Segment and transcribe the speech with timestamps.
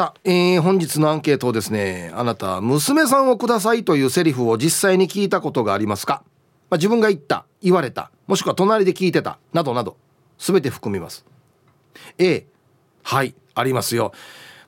[0.00, 6.22] さあ、えー、本日のアンケートをですねあなた娘さんをくださいというセリフを実際に聞いたことがありますか、
[6.70, 9.98] まあ、自分が言った言われたもしくは隣で聞いてたなどなど
[10.38, 11.26] 全て含みます。
[12.16, 12.46] A
[13.02, 14.12] はいありますよ。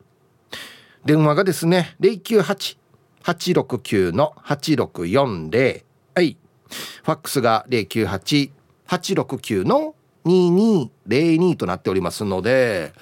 [1.06, 5.84] 電話がですね098-869の8640
[6.16, 6.38] はい。
[7.04, 9.94] ファックスが098-869の
[10.26, 12.94] 2202となっておりますので、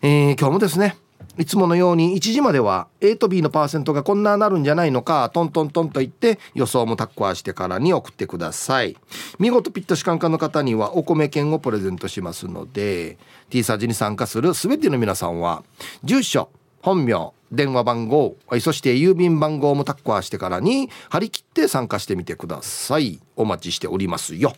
[0.00, 0.96] えー、今日もですね
[1.36, 8.96] いつものように1時までは A と B のパーセントがこんななるんじゃないのかトントントンと言って予想もタッコアしてからに送ってください。
[9.38, 13.18] 見事ピットシカンカンの方にはお米券をプレゼントしますので
[13.50, 15.64] T サージに参加する全ての皆さんは
[16.04, 16.48] 住所
[16.82, 23.20] 本名電話番号そして郵便番号もタッコアしてからに張り切って参加してみてください。
[23.36, 24.54] お待ちしておりますよ。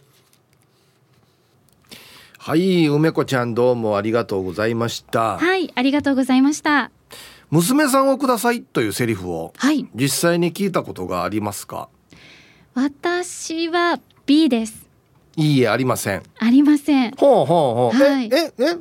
[2.47, 5.36] はい梅子ちゃんどうもありがとうございました。
[5.36, 6.92] はいありがとうございました。
[7.50, 9.89] 娘さんをくださいというセリフをはい。
[9.97, 11.89] 実際に聞いたことがありますか？
[12.74, 14.86] 私は B です。
[15.34, 16.22] いいえありません。
[16.39, 17.17] ありません。
[17.17, 18.27] ほうほうほう、はい。
[18.33, 18.64] ええ？
[18.64, 18.77] え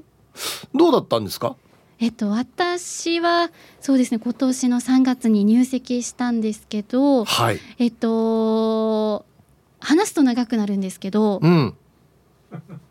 [0.75, 1.55] どうだったんですか？
[1.99, 3.49] えっと私は
[3.81, 7.59] そうですね今年の3月に入籍したんですけどはい。
[7.79, 9.25] えっと
[9.79, 11.73] 話すと長くなるんですけどうん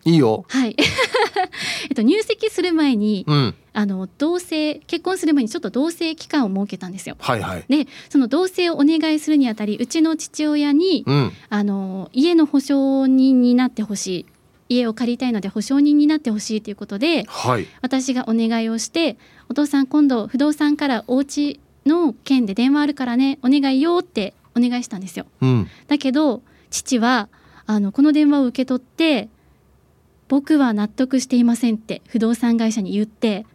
[0.05, 0.45] いいよ。
[0.48, 0.77] はい。
[0.79, 3.55] えっと入籍する前にうん。
[3.77, 7.17] あの同棲結婚する前にちょっと同棲期間を設けたんですよ。
[7.19, 7.65] はいはい。
[7.69, 11.33] でその同棲をお願いするにあたりうちの父親にうん。
[11.48, 14.27] あの家の保証人になってほしい。
[14.69, 17.67] 家を借りたいので保証人になってほしいということではい。
[17.83, 19.19] 私がお願いをして
[19.51, 25.27] 「お父さん今度不動産からお家の件で電話あるからねお願いよ」ってお願いしたんですよ。
[25.41, 25.69] うん。
[25.89, 27.29] だけど父は
[27.67, 29.29] あのこの電話を受け取って
[30.29, 33.46] 「僕は納得していません」って不動産会社に言って、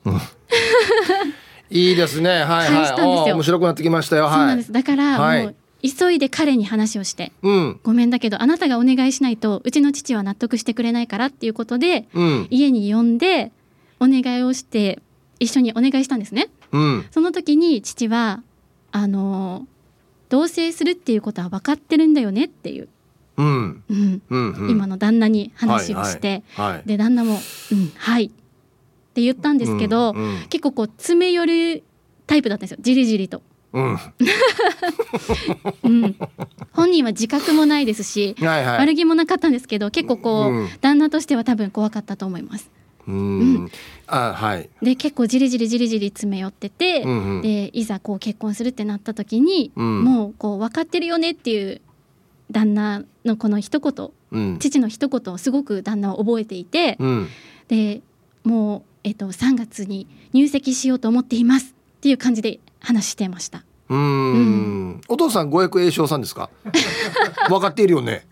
[1.70, 2.30] いいですね。
[2.30, 3.34] はい返はい。
[3.34, 4.30] 面白くなってきましたよ。
[4.30, 4.72] そうなはいんです。
[4.72, 5.44] だからはい。
[5.44, 7.32] もう急いで彼に話をして。
[7.42, 12.48] うん「ごめんだけどあなたがお願いしないとうちの父は納得してくれないから」っていうことでうん。
[12.50, 13.52] 家に呼んで
[14.00, 15.00] お願いをして
[15.40, 16.50] 一緒にお願いしたんですね。
[16.72, 17.06] うん。
[17.12, 18.42] その時に父は
[18.92, 19.68] あの
[20.30, 22.88] 同棲するっていうことは分かってるんだよねっていう、
[23.40, 24.22] うん。
[24.70, 26.84] 今の旦那に話をして、はいはい。
[26.86, 27.40] で旦那も
[27.72, 28.30] 「うんはい」っ
[29.14, 30.48] て言ったんですけど、うんうん。
[30.50, 31.84] 結構こう詰め寄る
[32.28, 32.78] タイプだったんですよ。
[32.82, 33.42] じりじりと、
[33.72, 33.96] うん。
[33.96, 34.14] は
[35.84, 36.16] うん、
[36.74, 38.66] 本人は自覚もないですし、いはい。
[38.66, 40.70] 悪気もなかったんですけど結構こう、うん。
[40.82, 42.70] 旦那としては多分怖かったと思います。
[43.08, 43.72] うん。
[44.06, 44.70] あはい。
[44.82, 47.42] で結構じりじりじりじり詰め寄ってて、うんうん。
[47.42, 50.04] でいざこう結婚するってなった時に、うん。
[50.04, 51.82] もうこう分かってるよねっていう
[52.52, 54.60] 旦那のこの一言うん。
[54.60, 57.28] 父の一言をすごく旦那は覚えていて、うん。
[57.68, 58.02] で
[58.44, 63.64] もう、えっと、3月に入籍しようと思っていますっていう感じで話してました。
[63.90, 65.02] うーん。
[65.08, 66.50] お父さんご役栄翔さんですか？
[67.50, 68.26] 分かっているよね。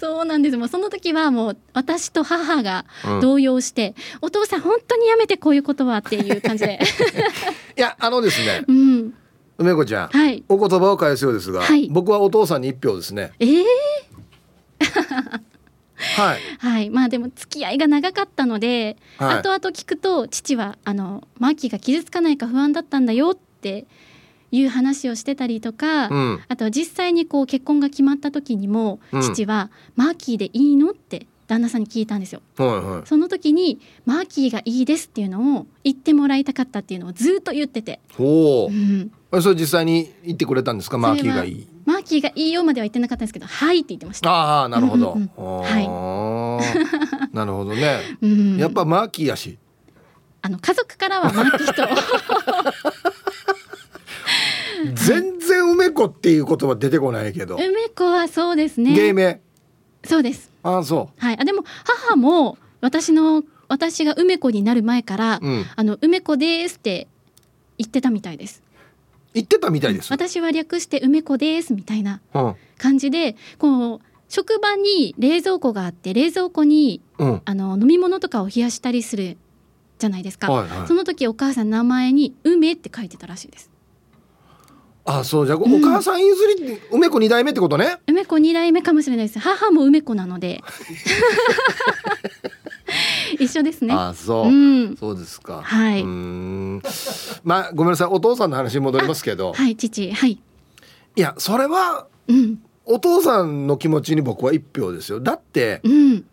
[0.00, 0.56] そうなんです。
[0.56, 3.20] もうその時はもう私と母がうん。
[3.20, 6.80] 動揺して、お父さん本当にやめてこういうことはっていう感じで、
[7.76, 9.14] いやあのですねうん、
[9.58, 10.42] 梅子ちゃん、はい。
[10.48, 11.88] お言葉を返すようですが、はい。
[11.90, 13.32] 僕はお父さんに一票ですね。
[13.38, 13.64] えー、
[16.16, 16.40] はい。
[16.58, 16.90] はい。
[16.90, 19.38] まあでも付き合いが長かったので、はい。
[19.38, 23.86] 後々聞くと父はあのマーキーが傷つかないか不安だったんだよって
[24.50, 26.40] いう話をしてたりとか、うん。
[26.48, 29.22] あとは実際にこう結婚が決まった時にも、うん。
[29.22, 32.40] 父は「マーキーでいいの?」って旦那さんに聞いたんですよ。
[32.56, 33.06] はいはい。
[33.06, 38.74] その時に「マーキーがいいです」っていうのを言ってもらいたかったっていうのをずっと言ってて、ほう。
[38.74, 39.10] ん。
[39.30, 40.98] うそれ実際に言ってくれたんですか？
[40.98, 41.66] マーキーがいい。
[41.84, 44.30] マーキーがいいよまでは言ってなかったんですけど「はい」って言ってました。
[44.30, 47.28] ああなるほど、うんうんあー。
[47.32, 48.00] なるほどね。
[48.20, 48.56] うん。
[48.56, 49.58] やっぱマーキーやし。
[50.42, 51.88] あの家族からはマーキーと。
[54.94, 58.94] 全然梅子っていう言葉出てこないけど、梅子はそうですね。
[58.94, 59.40] 芸名
[60.04, 60.50] そうです。
[60.62, 61.38] ああそはい。
[61.38, 67.08] あでも母も私の私が梅子になる前から、ううんあの梅子ですって
[67.78, 68.62] 言ってたみたいです。
[69.32, 79.36] 言ってたみたいです、私は略して梅子ですみたいなうん感じで、こう職場に冷蔵庫があって冷蔵庫にうんあの飲み物とかを冷やしたりする
[79.98, 80.52] じゃないですか。
[80.52, 83.70] はいはいその時お母さん名前に梅って書いてたらしいです。
[85.06, 85.56] あそうじゃ。
[85.56, 87.98] あ、お母さん譲り梅子二代目ってことね。
[88.06, 89.38] 梅子二代目かもしれないです。
[89.38, 90.62] 母も梅子なので。
[93.38, 93.92] 一緒ですね。
[93.92, 94.96] あそう、うん。
[94.96, 95.60] そうですか。
[95.62, 96.04] はい。
[96.04, 98.08] まあごめんなさい。
[98.10, 99.52] お父さんの話に戻りますけど。
[99.52, 100.10] はい父。
[100.10, 100.32] はい。
[101.16, 102.58] いやそれはうん。
[102.86, 105.20] お父さんの気持ちに僕は一票ですよ。
[105.20, 106.24] だってうん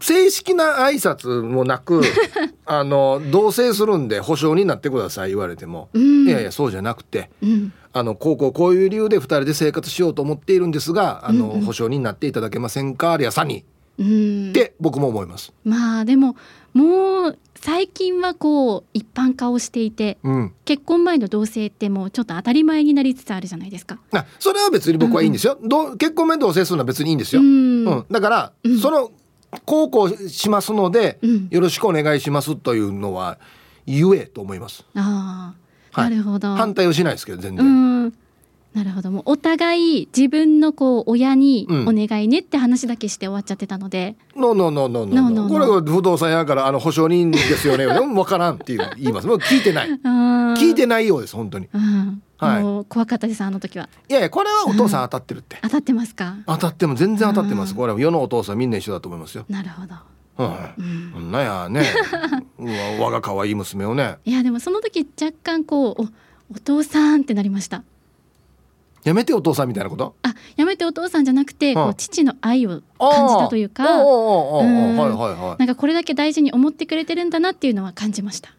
[0.00, 2.02] 正式な挨拶もなく
[2.66, 6.28] あの同棲するんで保証になってください言われても、うん。
[6.28, 7.72] いやいやそうじゃなくてうん。
[7.92, 11.60] あのこうこうこういう理由で2人で生活しようと思っているんですがあの、うんうん。
[11.62, 13.64] 保証になっていただけませんかあるいはさに。
[13.98, 14.48] うん。
[14.50, 15.52] って僕も思います。
[15.64, 16.36] まあでも
[16.74, 23.98] もう最近はこう一般化をしていてうん、結婚前の同棲ってもうちょっと当たり前になりつつあるじゃないですか。
[24.12, 28.78] あそれは別に僕はいいんですよ、どう結婚面同棲するのは別にいいんですよ、ううんん、だから、うん。
[28.78, 29.10] その
[29.64, 31.48] こうこうしますので、うん。
[31.50, 33.38] よろしくお願いしますというのは
[33.86, 34.84] 言えと思います。
[34.94, 35.54] あ
[35.92, 36.10] あ、はい。
[36.10, 36.54] なるほど。
[36.54, 38.12] 反対をしないですけど全う然、ん、
[38.74, 39.10] なるほど。
[39.10, 41.88] もうお互い自分のこう親にうん。
[41.88, 45.48] お願いねって話だけして終わっちゃってたので、ノーノーノーノノ no.
[45.48, 47.86] これは不動産屋からあの保証人ですよね。
[47.92, 49.26] でも分からんっていう言います。
[49.26, 49.88] もう聞いてない。
[49.88, 51.68] 聞聞いてないようです本当に。
[51.72, 52.62] うん、はい。
[52.62, 53.88] もう怖かったですあの時は。
[54.08, 56.36] いやいやこれはお父さん当たってるって、当たってますか？
[56.46, 57.70] 当たっても全然当たってます。
[57.70, 57.76] うん。
[57.76, 59.94] これは世のお父さんみんな一緒だと思いますよ、なるほど。
[60.38, 60.46] うん。
[60.46, 61.12] うん。
[61.12, 61.84] そんなやね。
[62.58, 62.72] うわ
[63.06, 64.18] 我が可愛い娘をね。
[64.24, 66.06] いやでもその時若干こうお
[66.54, 67.82] お父さんってなりました。
[69.02, 70.16] やめてお父さんみたいなこと？
[70.22, 71.88] あやめてお父さんじゃなくて、こうん。
[71.90, 75.58] う父の愛を感じたというか、はいはいはい。
[75.58, 78.50] なんかこれだけ大事に思ってくれてるんだなっていうのは感じました。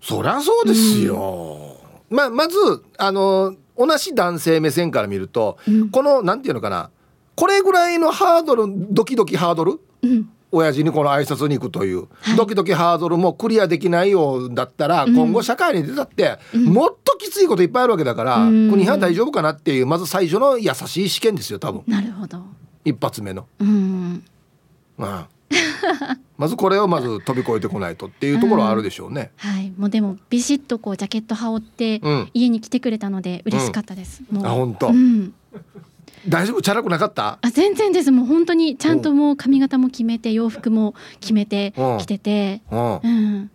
[0.00, 1.73] そりゃそうですよ、
[2.14, 2.56] まあまず
[2.96, 5.90] あの同じ男性目線から見ると、うん。
[5.90, 6.90] このなんていうのかな
[7.34, 12.36] これぐらいのハードルドキドキハードルうん、親父にこの挨拶に行くという、はい。
[12.36, 15.16] ドキドキハードルもクリアできないようだったら、うん。
[15.16, 16.64] 今後社会に出たって、うん。
[16.66, 18.70] もっときついこといっぱいあるわけだから、うん。
[18.70, 21.82] 国は大丈夫かなっていうまず最初の優しい試験ですよ多分。
[21.86, 22.38] なるほど。
[22.84, 23.46] 一発目の。
[23.58, 24.22] うん、
[24.98, 25.28] まあ
[26.36, 29.30] まずこれをまず飛び越えてこないとっていうところはあるでしょうね。
[29.36, 32.30] はい、もうでもビシッとこうジャケット羽織ってうん。
[32.34, 34.22] 家に来てくれたので嬉しかったです。
[34.30, 34.46] もう。
[34.46, 34.88] あ本当。
[34.88, 35.32] うん、
[36.28, 36.62] 大丈夫？
[36.62, 37.38] チャラくなかった？
[37.40, 38.10] あ全然です。
[38.10, 41.98] もう本当にちゃんともう髪型も決めて洋服も決めてうん。
[41.98, 42.94] 着てて、うん。
[42.96, 43.50] うん、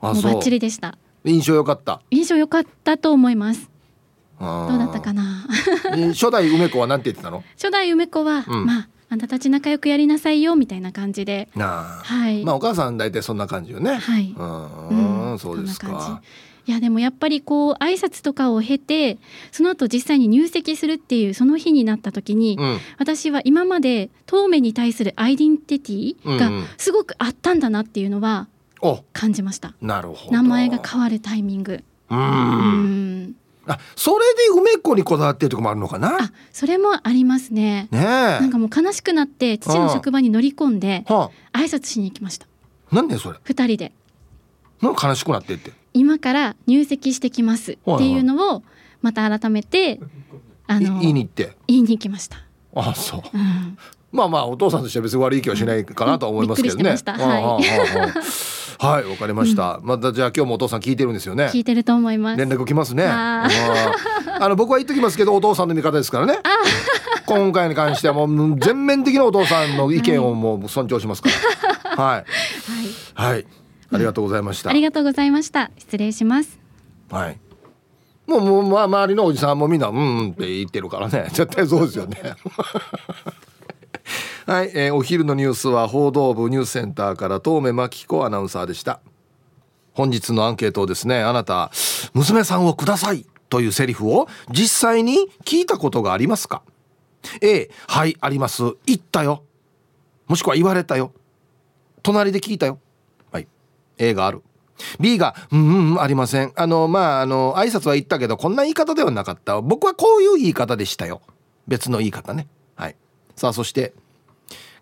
[0.00, 0.96] もうバッチリでした。
[1.24, 2.00] 印象良かった。
[2.12, 3.70] 印象良かったと思います。
[4.38, 5.46] どどうだったかな？
[6.12, 7.42] 初代梅子はなんて言ってたの？
[7.56, 8.66] 初代梅子は、うん。
[8.66, 12.44] まああんたたち仲良くやりなさいよみたいな感じで、はい。
[12.44, 14.34] まあお母さん大体そんな感じよね、はい。
[14.36, 15.30] うん。
[15.32, 15.38] うん。
[15.38, 16.22] そうですか。
[16.66, 19.18] いやでもやっぱりこう挨拶とかを経て
[19.52, 22.78] その後実際に入籍するっていうその日になった時に、うん。
[22.98, 26.64] 私は今まで当面に対するアイデンティティがうんうん。
[26.78, 28.48] すごくあったんだなっていうのは
[28.80, 29.04] お。
[29.12, 29.74] 感じました。
[29.82, 30.32] なるほど。
[30.32, 31.84] 名前が変わるタイミング。
[32.10, 33.36] ううんん。
[33.66, 36.16] あそれで梅子にこだわってるとこもあるのかな？
[36.24, 37.88] あ、それもありますね。
[37.90, 38.02] ねえ。
[38.02, 42.46] なんかもう悲しくなって父の職場に乗り込んでは挨拶しに行きました。
[42.92, 43.38] あなんでそれ？
[43.42, 43.92] 二人で。
[44.82, 45.72] なんか悲しくなってって？
[45.94, 48.62] 今から入籍してきますっていうのを
[49.00, 50.00] また改めて
[50.66, 51.56] あいの言いに行って。
[51.66, 52.38] 言いに行きました。
[52.74, 53.22] あそう。
[53.32, 53.78] うん。
[54.14, 56.96] まあまあお父さんとしては別に悪い気はしないかなとは思いますけどね。
[58.78, 59.80] はいわかりました。
[59.82, 61.46] またじゃあ今日もお父さん聞いてるんですよね。
[61.46, 62.38] 聞いてると思います。
[62.38, 63.04] 連絡来ますね。
[63.06, 63.48] あ
[64.40, 66.38] あの僕は言っときますけどお父さんの味方ですからね。
[67.26, 71.30] 今回に関してはもう全面的なお父さんの意見をもう尊重しますか
[71.96, 72.04] ら。
[72.04, 72.24] はい
[73.14, 73.32] はい。
[73.32, 73.46] はい
[73.92, 74.72] ありがとうございましたあ。
[74.72, 75.70] りがとうございました。
[75.78, 76.58] 失礼します。
[77.10, 77.38] はい。
[78.26, 82.18] もうもうまあ周りのおじさんもみんなうんうんって言ってるからね絶対そうですよね。
[84.46, 89.00] はい、えーお昼のニュースは報道部ニュースセンターから東目真紀子アナウンサーでした。
[89.94, 91.70] 本日のアンケートをですねあなた
[92.12, 96.62] 娘さんをくださいというセリフを実際に聞いたことがありますか
[97.40, 98.64] ？A はいあります。
[98.84, 99.44] 言ったよ。
[100.26, 101.12] もしくは言われたよ。
[102.02, 102.78] 隣で聞いたよ。
[103.32, 103.48] はい。
[103.96, 104.42] A がある。
[105.00, 106.52] B が「うんうんありません。
[106.54, 109.62] あのまああの挨拶は言ったけどこんな言い方ではなかった。
[109.62, 111.22] 僕はこういう言い方でしたよ。
[111.66, 112.46] 別の言い方ね。
[112.76, 112.96] はい。
[113.36, 113.94] さあそして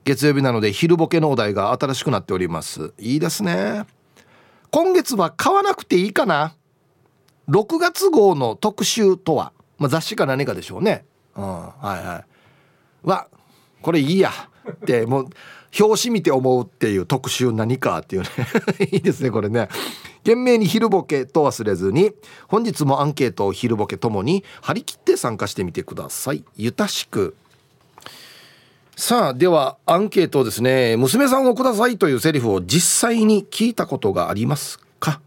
[0.04, 2.92] 月曜日なので昼ボケのお題が新しくなっております。
[2.99, 3.85] いいですね。
[4.71, 6.56] 今月は買わなくていいかな
[7.49, 11.04] ？6月号の特集とは、まあ、雑誌か何かでしょうね。
[11.37, 12.25] うんはいは
[13.04, 13.09] い。
[13.09, 13.28] わ
[13.80, 14.30] これいいや。
[14.71, 15.28] ってもう
[15.80, 18.28] 表紙見て思うっていう特集何かっていうね。
[18.92, 19.68] いいですねこれね。
[20.18, 22.12] 懸命に昼ボケと忘れずに
[22.47, 26.44] 本日もアンケートを昼ボケともに張り切って参加してみてください。
[26.56, 27.37] ゆたしく。
[28.96, 35.20] さあではアンケートですね娘さんをくださいというセリフを実際に聞いたことがありますか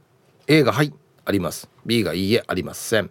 [0.47, 0.93] ？A がはい
[1.25, 1.67] あります。
[1.85, 3.09] B がいいえありません。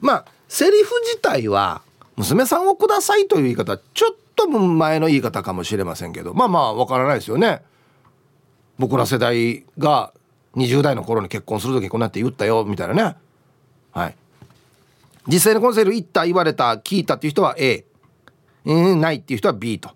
[0.00, 1.82] まあセリフ自体は
[2.16, 7.62] 娘さんをくださいという言い方ちょっと前の言い方かもしれませんけどまあまあわからないですよね。
[8.76, 10.12] 僕ら世代が
[10.56, 13.16] 20代の頃に結婚する時こうなって言ったよみたいなね。
[13.92, 14.16] はい。
[15.28, 17.84] 実際にこのセリフ言った言われた聞いたっていう人は A、
[18.64, 19.90] うん、ないっていう人は B と。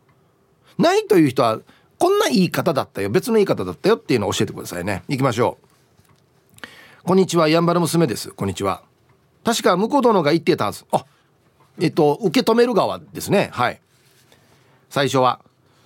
[0.79, 1.61] ないという人は
[1.99, 3.11] こんな言い方だったよ。
[3.11, 5.05] 別の言い方だったよっていうのを教えてくださいね。
[5.09, 7.07] 行きましょう。
[7.07, 7.49] こんにちは。
[7.49, 8.31] やんばる娘です。
[8.31, 8.83] こんにちは。
[9.45, 10.85] 確か向こう殿が言ってたはず。
[10.91, 11.05] あ
[11.81, 13.51] えっと受け止める側ですね。
[13.53, 13.81] はい。
[14.91, 15.41] 最初は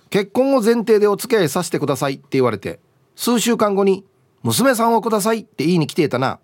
[0.09, 2.15] 結婚を前提でお付き合いさせてください。
[2.15, 2.79] って言われて
[3.15, 4.05] 数週間後に
[4.43, 5.39] 娘さんをください。
[5.39, 6.39] って言いに来ていたな。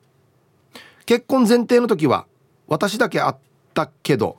[1.05, 2.25] 結婚前提の時は
[2.67, 3.37] 私だけあっ
[3.73, 4.37] たけど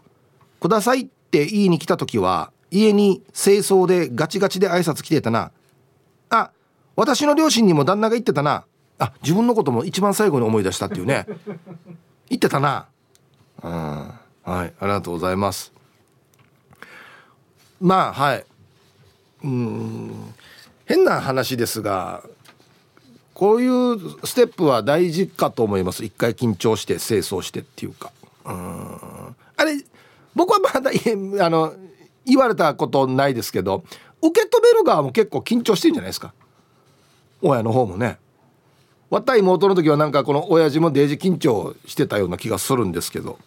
[0.60, 1.00] ください。
[1.00, 5.50] ってって言いに来た時は家に清掃でガチガチで挨拶来てたな。
[6.30, 6.50] あ
[6.94, 8.64] 私の両親にも旦那が言ってたな。
[8.98, 11.26] あ自分のことも一番最後に思い出したっていうね。
[12.30, 12.86] 言ってたな。
[13.62, 13.70] うん。
[13.70, 15.72] はいありがとうございます。
[17.80, 18.44] まあはい。
[19.44, 20.34] うん。
[20.86, 22.22] 変な話ですが
[23.34, 26.04] こういうステップは大事かと思います。
[26.04, 28.10] 一回緊張して清掃してっていうか。
[28.46, 29.36] うん。
[29.56, 29.76] あれ
[30.36, 30.90] 僕はまだ
[31.44, 31.74] あの
[32.24, 33.82] 言われたことないですけど
[34.22, 36.32] 受け止める側も結構緊張してるんじゃないですか。
[37.42, 38.18] 親の方もね。
[39.08, 43.38] わった妹の時はなんかこの親父もデージ緊張してたような気がするんですけど。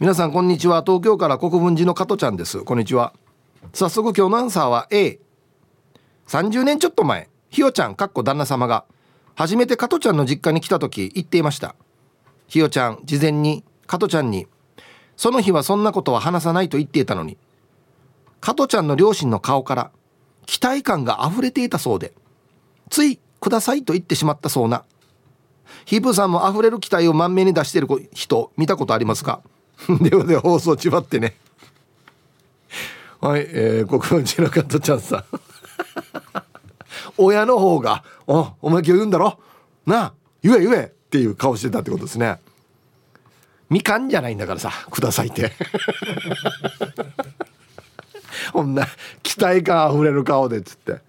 [0.00, 0.82] 皆さんこんにちは。
[0.82, 2.60] 東京から国分寺の加トちゃんです。
[2.60, 3.12] こんにちは。
[3.72, 4.88] 早速今日のアンサーは
[6.26, 7.28] A30 年ちょっと前。
[7.50, 8.84] ひよちゃんかっこ旦那様が
[9.34, 11.74] 初めて加トちゃんの実家に来た時言っていました。
[12.48, 14.46] ひよちゃん事前に加トちゃんに
[15.22, 17.38] その日はそんなことは話さないと言っていたのに。
[18.40, 19.92] 加トちゃんの両親の顔から
[20.46, 22.12] 期待感が溢れていたそうで
[22.90, 24.82] ついくださいと言ってしまったそうな。
[25.84, 29.42] ヒープさんも溢れる期待を満面に出している人見たことありますか
[30.02, 31.36] ではでは放送ちばってね。
[33.20, 35.24] はい、えー、国分寺の加トちゃんさん。
[37.16, 39.38] 親の方が「おお前今日言うんだろ？
[39.86, 40.12] なあ
[40.42, 42.40] 言え言え」っていう顔してたってことですね。
[43.72, 45.50] みかんじゃないんだからさくださいって。
[48.52, 48.86] こんな
[49.22, 51.00] 期待感あふれる顔でっつって。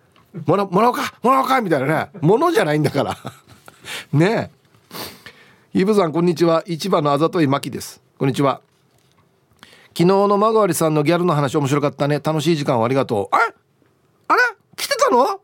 [0.45, 2.09] もらもらおうかもらおうかみたいなね。
[2.21, 3.17] ものじゃないんだから。
[4.13, 4.51] ね
[5.73, 5.79] え。
[5.79, 6.63] イブさんこんにちは。
[6.65, 8.01] 市場のあざといまきです。
[8.17, 8.61] こんにちは。
[9.89, 12.21] 昨日のマガりさんのギャルの話面白かったね。
[12.23, 13.35] 楽しい時間をありがとう。
[13.35, 13.53] あれ？
[14.29, 14.41] あれ？
[14.77, 15.41] 来てたの？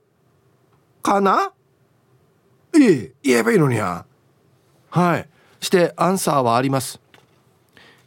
[1.04, 1.52] かな？
[2.76, 3.12] いい。
[3.24, 4.06] 言えばいいのにや。
[4.90, 5.28] はい。
[5.60, 7.00] してアンサーはあります。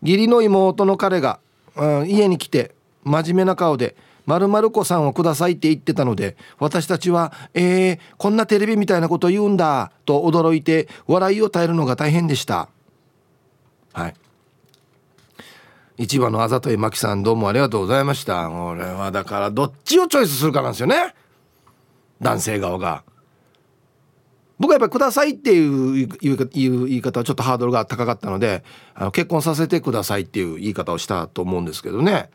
[0.02, 1.38] 義理の妹の彼が、
[1.76, 12.68] うん、家に来て真面目な顔で「まる子さんをください」って言ってたので私たちは「えー、こんなテレビみたいなこと言うんだ」と驚いて笑いを耐えるのが大変でした
[13.92, 14.14] はい。
[15.98, 18.50] 市場のあざといまきさんどうもありがとうございました。
[18.50, 21.14] 俺はだからどっちをチョイスするかなんですよね。
[22.20, 23.04] 男性側が。
[24.62, 28.62] 僕はやっぱり「ください」っていう言い方はちょっとハードルが高かったので
[28.94, 32.30] あの結婚させてくださいっていう言い方をしたと思うんですけどね。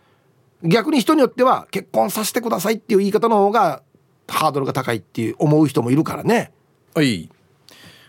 [0.62, 3.82] 逆に人によっては結婚させてくださいっていう言い方の方が
[4.28, 6.52] ハードルが高いっていう思う人もいるからね。
[6.94, 7.30] はい。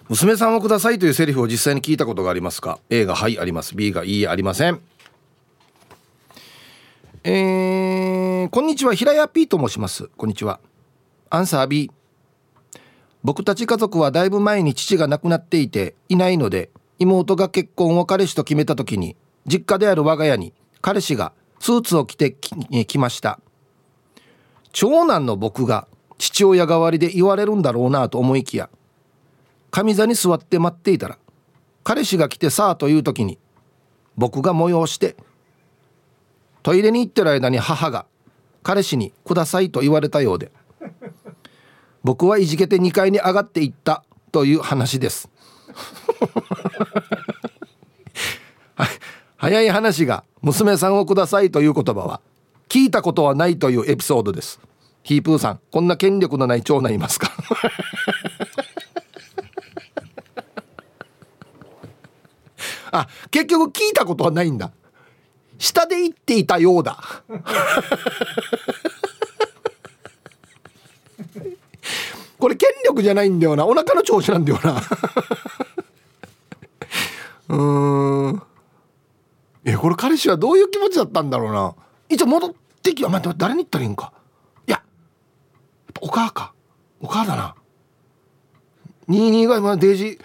[0.09, 3.77] 娘さんをくださいというセリフを実際に聞いたことがありますか？A がはいあります。
[3.77, 4.81] B がいいありません。
[7.23, 8.95] えー、こんにちは。
[8.95, 10.09] 平屋 P と申します。
[10.17, 10.59] こんにちは。
[11.31, 11.93] アンサー B
[13.25, 23.41] 僕たち家族はだいぶ前に父が亡くなっていていないので妹が結婚を彼氏と決めた時に実家である我が家に彼氏がスーツを着てきました。
[24.73, 28.69] 長男の僕が父親代わりで言われるんだろうなと思いきや
[29.71, 31.19] 上座に座って待っていたら
[31.85, 33.39] 彼氏が来てさあという時に
[34.17, 35.17] 僕が催して
[36.63, 38.07] トイレに行ってる間に母が
[38.63, 40.51] 彼氏に「ください」と言われたようで
[42.05, 45.29] 僕はいじけて2階に上がっていったという話です。
[49.37, 52.21] 早い話が娘さんをくださいという言葉は
[52.69, 54.61] 聞いたことはないというエピソードです。
[55.03, 57.31] ヒープーさんこんな権力のない長男いますか？
[62.91, 64.71] あ結局聞いたことはないんだ。
[65.59, 66.99] 下で言っていたようだ。
[72.39, 73.67] これ権力じゃないんだよな。
[73.67, 74.81] お腹の調子なんだよな。
[77.57, 78.43] うん。
[79.65, 81.75] えこれ彼氏はどういう気持ちだったんだろうな。
[82.09, 82.53] 一応戻っ
[82.83, 84.13] てきは待って誰に言ったらいいんか。
[84.67, 84.83] いや
[86.01, 86.53] お母か。
[87.01, 87.55] お母だな。
[89.09, 90.21] 22が今デージ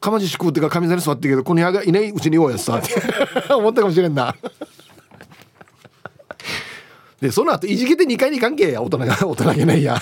[0.00, 2.78] かまじし食うってか神座に座ってるけどこの部屋がいないうちに言おうやつさ。
[2.78, 2.82] っ
[3.46, 4.34] て思ったかもしれんな。
[7.20, 9.98] でその後いじけて2階に関係や大人が大人げないや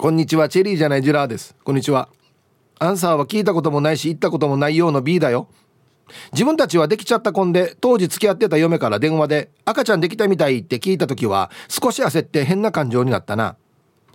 [0.00, 1.54] こんにちはチェリーじゃないジュラーです。
[1.62, 2.08] こんにちは。
[2.78, 5.46] アンサーは聞いたこともないし行ったこともないような B だよ。
[6.32, 13.58] 自分たちはできちゃった婚で当時付き合ってた嫁から電話で赤ちゃんできたみたいって聞いた時は少し焦って変な感情になったな。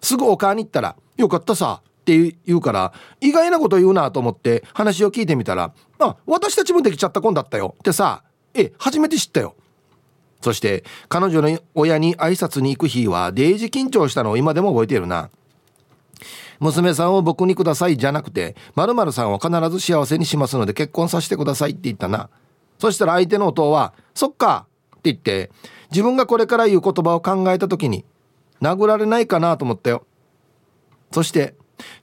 [0.02, 8.24] すぐお母に行ったら「よかったさ」って言うから意外なこと言うなと思って話を聞いてみたら「あ私たちもできちゃった婚だったよ」ってさ
[8.56, 9.54] え初めて知ったよ。
[10.42, 15.30] そして彼女の親に挨拶に行く日はデイジ緊張したのを今でも覚えているな。
[16.60, 22.30] 娘さんを僕にくださいじゃなくて〇〇さんを必ず幸せにしますので結婚させてくださいって言ったな。
[22.80, 25.52] そしたら相手の音は「そっか」って言って
[25.92, 28.06] 自分がこれから言う言葉を考えた時に
[28.62, 30.06] 殴られないかなと思ったよ。
[31.12, 31.56] そして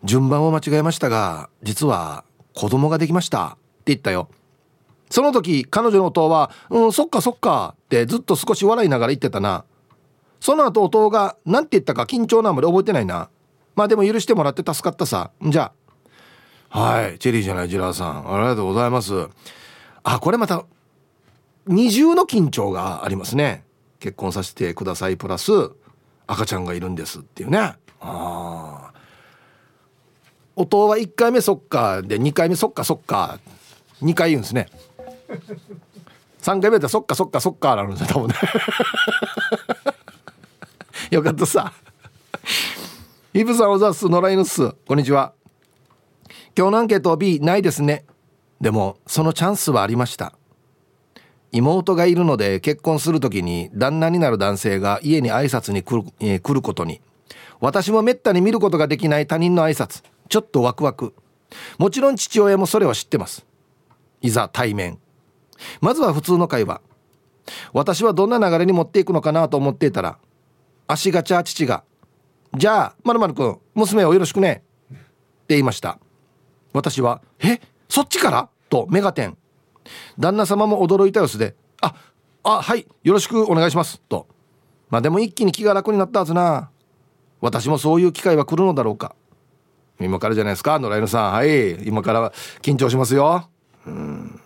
[0.05, 4.29] 順番を間違えましたが実は子供ができましたって言ったよ。
[5.11, 9.65] その時彼女の音は「うんそっかそっか」ってずっと少し笑いながら言ってたな。
[10.41, 13.29] その後音が何て言ったか緊張なあまり覚えてないな。
[13.75, 15.31] まあでも許してもらって助かったさ。
[15.43, 15.73] じゃ
[16.71, 16.79] あ。
[16.81, 18.35] はいチェリーじゃないジラーさん。
[18.35, 19.29] ありがとうございます。
[20.05, 20.65] あこれまた
[21.67, 23.65] 二重の緊張がありますね。
[24.01, 25.53] 結婚させてくださいプラス
[26.27, 27.59] 赤ちゃんがいるんですっていうね。
[27.59, 28.93] ああ
[30.57, 33.39] 音は1回目そっかで2回目そっかそっか。
[34.03, 34.69] 2回言うんですね。
[36.43, 38.35] 3回目でそっかそっかそっかなるんですよ多分ね。
[41.11, 41.73] よかったさ。
[43.35, 44.73] イブさんおざっす野良犬っす。
[44.87, 45.33] こんにちは。
[46.55, 48.05] 今日のアンケート B ないですね。
[48.61, 50.35] でもそのチャンスはありました。
[51.51, 57.01] 妹がいるので結婚する時に旦那になる男性が家に挨拶に来る,、えー、来ることに。
[57.59, 60.05] 私もめったに見ることができない他人の挨拶。
[60.29, 61.15] ちょっとワクワク。
[61.79, 63.47] もちろん父親もそれは知ってます。
[64.21, 64.99] いざ対面。
[65.81, 66.83] まずは普通の会話。
[67.73, 70.19] 私はどんな流れに持っていくのかなと思っていたら
[70.87, 71.83] 足がちゃ父が
[72.55, 74.63] じゃあ、まるまるくん、娘をよろしくね。
[74.91, 74.99] って
[75.49, 75.99] 言いました。
[76.73, 78.49] 私は、えそっちから？
[78.69, 79.37] と目が点。
[80.19, 81.95] 旦那様も驚いた様子で、あ、
[82.43, 84.01] あ、はい、よろしくお願いします。
[84.03, 84.27] と。
[84.91, 86.71] まあでも一気に気が楽になったはずな。
[87.41, 89.15] 私もそういう機会は来るのだろうか。
[90.01, 91.33] 今からじゃないですか、野良犬さん。
[91.33, 93.49] はい、今から緊張しますよ。
[93.87, 94.41] うん。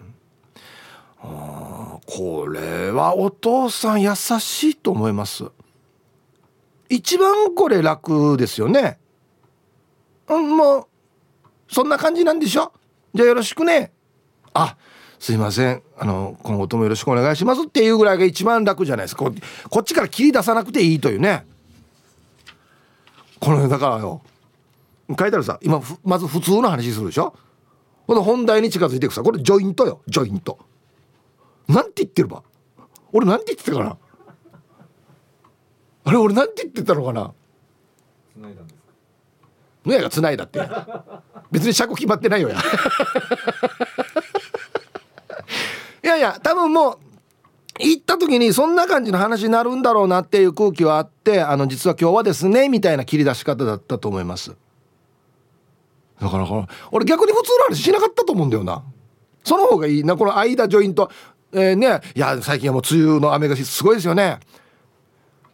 [1.23, 5.51] あこれはお父さん優しいと思います。
[6.89, 8.99] 一番これ楽ですよね。
[10.29, 10.87] うんもう
[11.69, 12.73] そんな感じなんでしょ？
[13.15, 13.93] じゃあよろしくね。
[14.55, 14.77] あ
[15.19, 15.83] すいません。
[15.99, 19.25] あの今後ともよろしくお願いしますっていうぐらいが一番楽じゃないですか。
[19.25, 19.35] こ
[19.71, 21.47] こっちから切り出さなくていいというね。
[23.41, 24.23] この辺だからよ
[25.09, 27.35] 書いてあるさ今まず普通の話するでしょ？
[28.07, 29.23] この本題に近づいていくさ。
[29.23, 30.59] これジョイントよジョイント。
[31.69, 32.43] なんて言ってるば。
[33.13, 33.97] 俺なんて言ってたかな？
[36.07, 37.33] あれ俺なんて言ってたのかな？
[38.35, 38.87] 繋いだんですか？
[39.85, 40.61] のやが繋いだって。
[41.51, 42.57] 別に車庫決まってないよや。
[46.05, 46.99] いやいや多分もう
[47.81, 54.55] 行った時にそんな感じの話になるんだろうなっていう空気はあってあの実は今日はですねみたいな切り出し方だったと思います。
[56.21, 56.47] だから
[56.93, 58.85] 俺逆に普通の話しなかったと思うんだよな。
[59.43, 60.17] その方がいいな。
[60.17, 61.11] この間ジョイント。
[61.53, 62.01] えー、ね。
[62.15, 64.41] いや最近はもう梅雨の雨がすごいですよね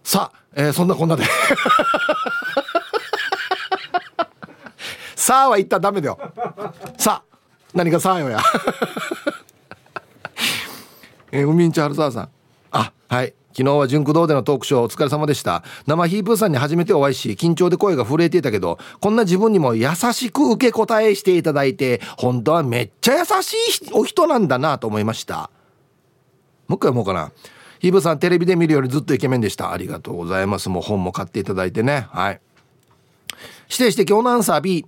[0.05, 1.25] さあえー、そんなこんなで。
[5.17, 6.19] さあは言ったらダメだよ。
[6.99, 7.37] さあ
[7.75, 8.41] 何かさあよや。
[11.31, 12.29] えー、ウミンチャルサーさん。
[12.73, 13.35] あはい。
[13.55, 15.63] 昨日は純駆動でのトークショーお疲れ様でした。
[15.87, 25.51] 生ヒープーさんに初めてお会いし緊張で声が震えていたけどこんな自分にも優しく受け答えしていただいて本当はめっちゃ優しいお人なんだなと思いました。
[26.67, 27.31] もう一回読もうかな。
[27.83, 29.73] ヒブさんテレビで見るよりずっとイケメンでした。
[29.73, 30.69] ありがとうございます。
[30.69, 32.07] もう本も買っていただいてね。
[32.13, 32.41] はい。
[33.65, 34.87] 指定して今日のアンサー B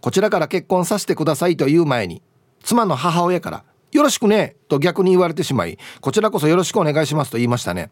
[0.00, 2.22] こちらから結婚させてくださいという前に
[2.62, 7.90] 妻の母親からよろしくねと逆に言われてしまいこちらこそよろしくお願いしますと言いましたね。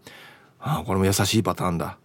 [0.61, 1.99] ああこれも優しいパターンだ。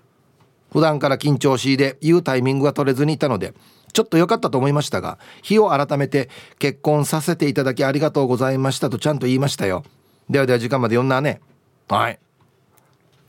[0.72, 3.54] 普段から緊張しいで言うタイミングが取れずにいたので
[3.94, 9.84] ちょっと良かったと思いましたが日を改めて結婚させていただきありがとうございましたとちゃんと言いましたよ。
[10.32, 11.42] ではでは時間まで読んだね。
[11.88, 12.20] はい。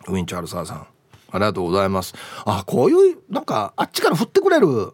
[0.09, 0.87] ウィンチャールサーさん。
[1.31, 2.15] ありがとうございます。
[2.45, 4.93] あこういうなんかあっちから振ってくれる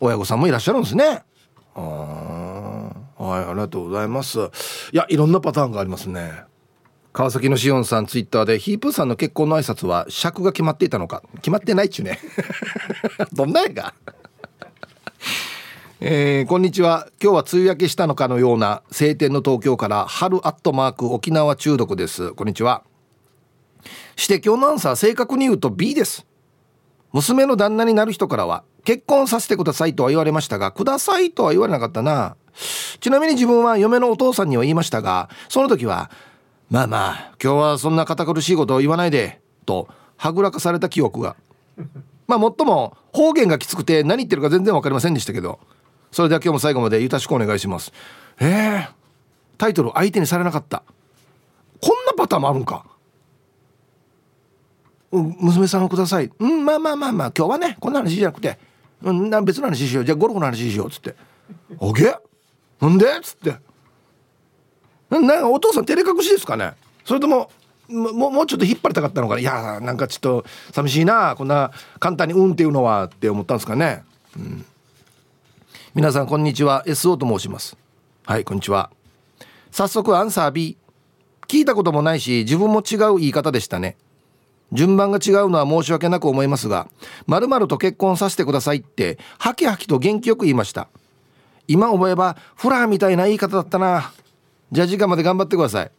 [0.00, 1.22] 親御さんもいらっしゃるんですね。
[1.74, 4.38] あはいありがとうございます。
[4.92, 6.42] いやいろんなパターンがありますね。
[7.12, 11.22] 川崎のしおんさんツイッターでヒープーさんの結婚の挨拶は尺が決まっていたのか。
[11.36, 12.18] 決まってないっちゅうね。
[13.32, 13.94] どんなやが。
[16.00, 17.08] えー、こんにちは。
[17.20, 22.32] 今日は梅雨明けしたのかのような晴天の東京から春アットマーク沖縄中毒です。
[22.34, 22.82] こんにちは。
[24.16, 26.26] して今日のアンサー正確に言うと B です。
[27.12, 32.36] 娘の旦那になる人からは結婚させてくださいとは言われましたがくださいとは言われなかったな。
[33.00, 36.10] ちなみに自分は嫁のお父さんには言いましたがその時は
[36.70, 41.36] まあまあ今日はそんな堅苦しいことを言わないでとはぐらかされた記憶が。
[42.26, 45.60] まあもっとも方言がきつくて何言ってるか全然分かりませんでしたけど
[46.12, 47.92] それでは今日も最後までよろしくお願いします。
[48.40, 48.88] えー、
[49.56, 50.82] タイトル相手にされなかった。
[51.80, 52.84] こんなパターンもあるんか。
[55.10, 56.30] 娘さんをください。
[56.38, 58.58] うんまあまあまあまあ今日はねこんな話じゃなくて、
[59.02, 60.04] うん、別の話しよう。
[60.04, 61.14] じゃあゴルフの話しようっつって
[61.78, 62.14] 「おげ？
[62.80, 63.56] なんで?」っつって。
[65.10, 66.74] なんかお父さん照れ隠しですかね？
[67.04, 67.50] それとも
[67.88, 74.04] ももうちょっと引っ張りたかったのかないやなんかちょっと寂しいなこんな簡単に「うん」っていうのはって思ったんですかね、
[74.36, 74.66] うん、
[75.94, 76.84] 皆さんこんにちは。
[76.86, 77.78] SO と申します。
[78.26, 78.90] はいこんにちは。
[79.70, 80.76] 早速アンサー B
[81.46, 83.96] 聞いたこともないし自分も違う言い方でしたね。
[84.72, 86.88] 順番が違うのは申し訳なく思いますが
[87.26, 90.88] 〇〇と結婚させてくださいってハキハキと元気よく言いました。
[91.66, 94.12] 今思えばフラーみたいな言い方だったな。
[94.72, 95.90] じゃあ時間まで頑張ってください。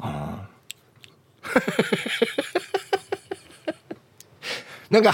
[4.90, 5.12] なんか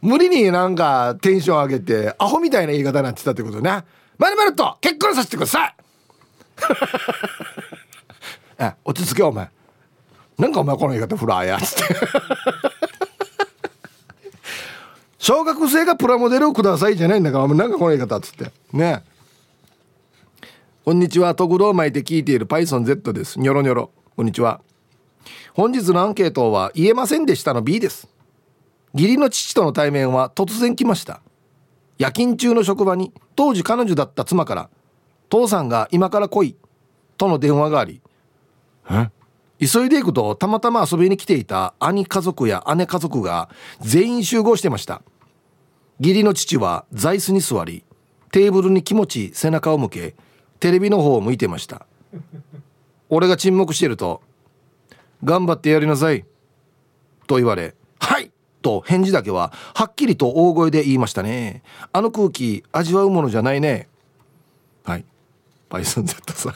[0.00, 3.84] 無理になんかテンション上げてアホみたいな言い方になってたってことね。
[4.18, 5.74] 〇〇と結婚させてください。
[8.58, 9.50] あ落ち着けお前。
[10.38, 11.58] なんかお前この言い方フラーや。
[11.60, 11.94] つって
[15.18, 18.50] 小学生がプラモデルをくださいじゃないんだからお前なんかこの言い方っつって。
[18.72, 19.04] ね。
[20.84, 21.34] こんにちは。
[21.34, 23.38] 徳道巻いて聞いている PythonZ です。
[23.38, 23.90] ニョロニョロ。
[24.16, 24.60] こんにちは。
[25.54, 28.08] 本日のアンケートは言えませんでしたの B です。
[28.92, 31.20] 義理の父との対面は突然来ました。
[31.96, 34.68] 夜勤中の職場に当時彼女だった妻から
[35.30, 36.56] 「父さんが今から来い」
[37.16, 38.02] との電話があり
[38.90, 39.08] 「え？
[39.60, 43.48] 急いでいくとたまたま遊びに来ていた兄家族や姉家族が
[43.80, 45.02] 全員集合してました。
[46.00, 47.84] 義理の父は座椅子に座り
[48.32, 50.16] テーブルに気持ち背中を向け
[50.58, 51.86] テレビの方を向いてました。
[53.08, 54.22] 俺が沈黙してると
[55.22, 56.24] 「頑張ってやりなさい」
[57.28, 61.62] と言われ「はい!」と返事だけははっきりと大声で言いましたね。
[61.92, 63.88] あの空気味わうものじゃないね。
[64.84, 65.04] はい。
[65.70, 66.54] バイソン Z さん。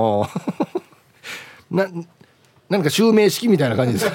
[0.00, 0.30] ああ。
[1.70, 1.86] な
[2.68, 4.06] 何か襲名式みたいな感じです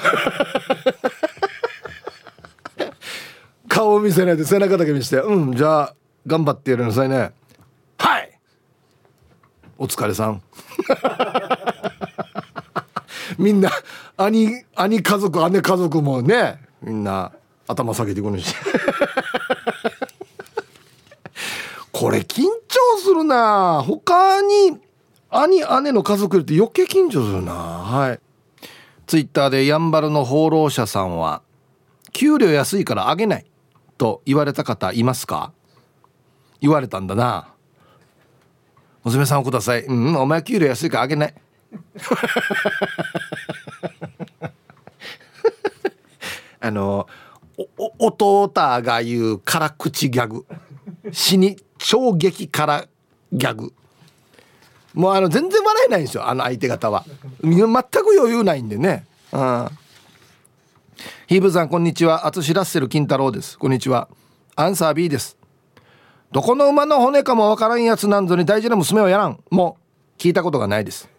[3.68, 5.94] 顔を見せないで背中だけ見せてうんじゃあ
[6.26, 7.30] 頑張ってやりなさいね。
[7.98, 8.38] はい。
[9.78, 10.42] お疲れさん。
[13.38, 13.70] みんな
[14.16, 17.32] 兄兄家族姉家族もねみんな
[17.68, 18.54] 頭下げてくるし。
[21.92, 22.50] これ緊張
[22.98, 23.82] するな。
[23.86, 24.78] 他に
[25.30, 27.52] 兄姉の家族って余計緊張するな。
[27.52, 28.20] はい。
[29.06, 31.42] ツイッターでやんばるの放浪者さんは
[32.12, 33.46] 給料安いからあげない。
[33.98, 35.52] と言われた方いますか？
[36.60, 37.52] 言われたんだな。
[39.04, 39.84] 娘さんをください。
[39.84, 41.34] うんお前給料安いからあげない。
[46.60, 47.06] あの
[47.78, 50.44] お弟が言う辛口ギャグ。
[51.12, 52.86] 死に衝撃から
[53.32, 53.72] ギャグ。
[54.96, 57.04] もうあの全然笑えないんですよあの相手方は。
[57.42, 59.06] 全く余裕ないんでね。
[59.30, 59.68] うん。
[61.26, 62.26] ヒーブさんこんにちは。
[62.26, 63.58] 淳ラッセル金太郎です。
[63.58, 64.08] こんにちは。
[64.56, 65.36] アンサー B です。
[66.32, 69.38] どこの馬の骨かもわからんやつなんぞに大事な娘をやらん。
[69.50, 69.76] も
[70.16, 71.10] う聞いたことがないです。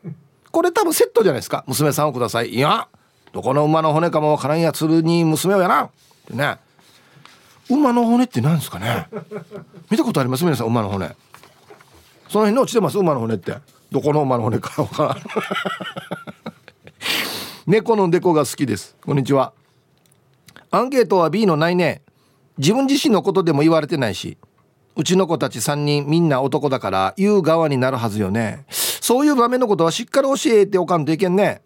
[0.52, 1.64] これ多分セットじゃないですか。
[1.68, 2.56] 娘さんをください。
[2.56, 2.88] いや
[3.32, 5.86] どこの馬の骨かもわからんやつに娘をやらん。
[5.86, 5.90] っ
[6.28, 6.58] てね。
[7.70, 9.08] 馬の骨って何ですかね。
[9.92, 10.44] 見たことあります？
[10.44, 11.12] 皆さん馬の骨。
[12.30, 13.56] その辺に落ちてます馬の骨って。
[13.90, 15.18] どこの馬の骨か分からん。
[17.66, 18.96] 猫のデコが好きです。
[19.06, 19.54] こんにちは。
[20.72, 22.02] アンケートは B のないね。
[22.58, 24.38] 自分自身のことでも言われてないし
[24.96, 28.66] うちの子たち3人みんな男だから言う側になるはずよね。
[28.70, 31.62] そういう場面のことはしっかり教えておかんといけんね。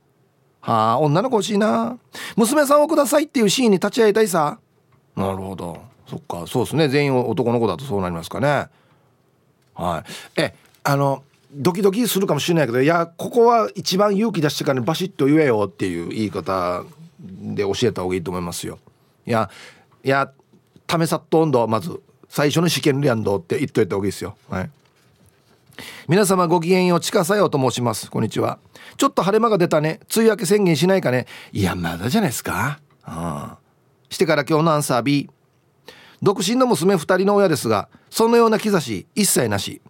[0.60, 1.98] はあ女の子欲しいな。
[2.36, 4.60] 娘さんをくださいっていうシーンに立ち会いたいさ。
[5.16, 5.82] なるほど。
[6.08, 6.46] そっか。
[6.46, 6.88] そうですね。
[6.88, 8.68] 全員男の子だとそうなりますかね
[9.82, 10.04] はい。
[10.42, 16.84] えあのドキドキするかもしれないけどいやここは一番勇気出してからバシッと言えよっていう言い方
[17.20, 18.80] で教えた方がいいと思いますよ。
[19.26, 19.50] いや
[20.04, 20.32] いや
[20.88, 24.38] 試さっと温度はまず最初の試験リアンドって言っといた方がいいですよ。
[24.50, 24.70] はい。
[26.08, 28.10] 皆様ごきげんよう近さよと申します。
[28.10, 28.60] こんにちは。
[28.98, 30.00] ちょっと晴れ間が出たね。
[30.16, 31.28] 梅雨明け宣言しないかね。
[31.52, 32.80] いやまだじゃないですか。
[33.08, 33.52] うん
[34.10, 35.30] してから今日のアンサー B
[36.22, 39.82] 独身の娘2人の親ですがそのような兆し一切なし。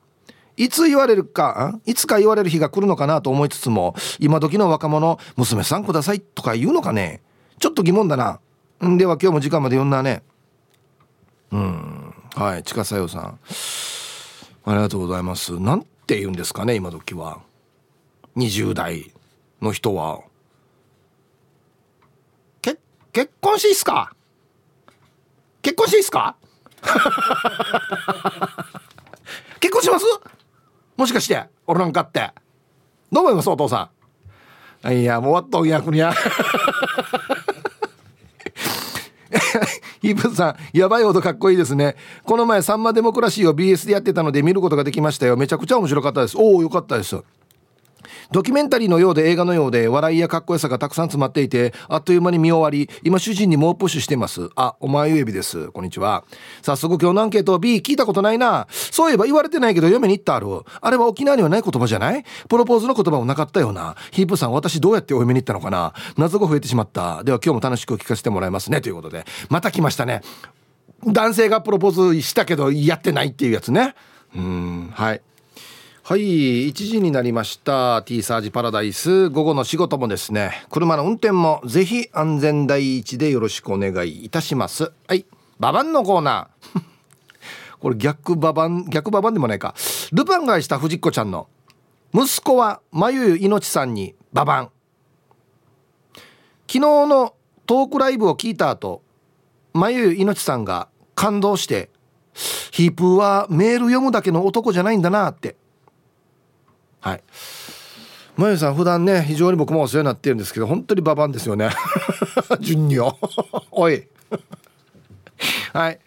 [0.58, 7.22] いつ言われるかいつか言われる日が来るのかなと思いつつも今時の若者娘さんくださいとか言うのかね。
[7.58, 8.40] ちょっと疑問だな。
[8.86, 10.24] んでは今日も時間まで読んだね。
[11.52, 13.40] うんはい近さよさん。
[14.66, 15.60] ありがとうございます。
[15.60, 17.40] なんて言うんですかね今時は。
[18.36, 19.12] 20代
[19.62, 20.22] の人は。
[23.14, 24.14] 結婚しいっすか？
[25.62, 26.36] 結婚していっすか？
[29.60, 30.06] 結婚します？
[30.98, 32.32] もしかして俺なんかって。
[33.12, 33.90] どう思いますお父さ
[34.84, 34.92] ん？
[34.94, 36.12] いやもう終わったお逆にや
[40.02, 41.96] ヒ ープさんやばいほどかっこいいですね。
[42.24, 45.38] この前さんまデモクラシーを BS でやってたので見ることができましたよ。
[45.38, 46.38] めちゃくちゃ面白かったです。
[46.38, 47.16] おおよかったです。
[48.32, 54.50] ドキュメンタリーのようで映画のようで笑いやかっこよさがたくさん詰まっていてあっという間に見終わり今主人に猛プッシュしてます。
[54.56, 55.70] あお前ゆえびです。
[55.72, 56.24] こんにちは。
[56.62, 58.68] 早速今日のアンケート B 聞いたことないな。
[58.70, 60.48] そういえば言われてないけど嫁に行ったある。
[60.80, 62.24] あれは沖縄にはない言葉じゃない？
[62.48, 63.98] プロポーズの言葉もなかったような。
[64.12, 65.94] ヒープさん私どうやってお嫁に行ったのかな？
[66.16, 67.26] 謎が増えてしまった。
[67.26, 68.80] では今日も楽しく聞かせてもらいますね。
[68.80, 69.26] ということで。
[69.50, 70.22] また来ましたね。
[71.06, 73.94] 男性がプロポーズしたけどやってないっていうやつね。
[74.34, 75.22] うんはい。
[76.12, 78.04] はい1時になりました。
[78.04, 79.30] T サージパラダイス。
[79.30, 80.66] 午後の仕事もですね。
[80.70, 84.92] 車の運転もぜひ安全第一でよろしくお願いいたします。
[85.08, 85.26] はい
[85.58, 86.82] ババンのコーナー。
[87.80, 89.74] これ逆ババン逆ババンでもないか。
[90.12, 91.48] ルパンがした藤子ちゃんの
[92.14, 94.70] 息子はまゆゆいのちさんにババン。
[96.68, 99.02] 昨日のトークライブを聞いた後
[99.72, 101.90] まゆゆいのちさんが感動して
[102.34, 105.61] ヒープーはメール読むだけの男じゃないんだなって。
[107.02, 107.24] はい。
[108.38, 111.70] まゆさん普段ね非常に僕もお世話になってるんですけど本当にババンですよね。
[112.62, 112.98] 順に
[113.72, 114.08] おい。
[115.74, 116.00] はい。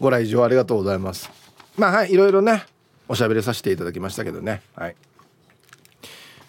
[0.00, 1.30] ご来場ありがとうございます。
[1.76, 2.12] まあはい。
[2.12, 2.64] いろいろね
[3.08, 4.62] おしゃべりさせていただきましたけどね。
[4.76, 4.96] はい。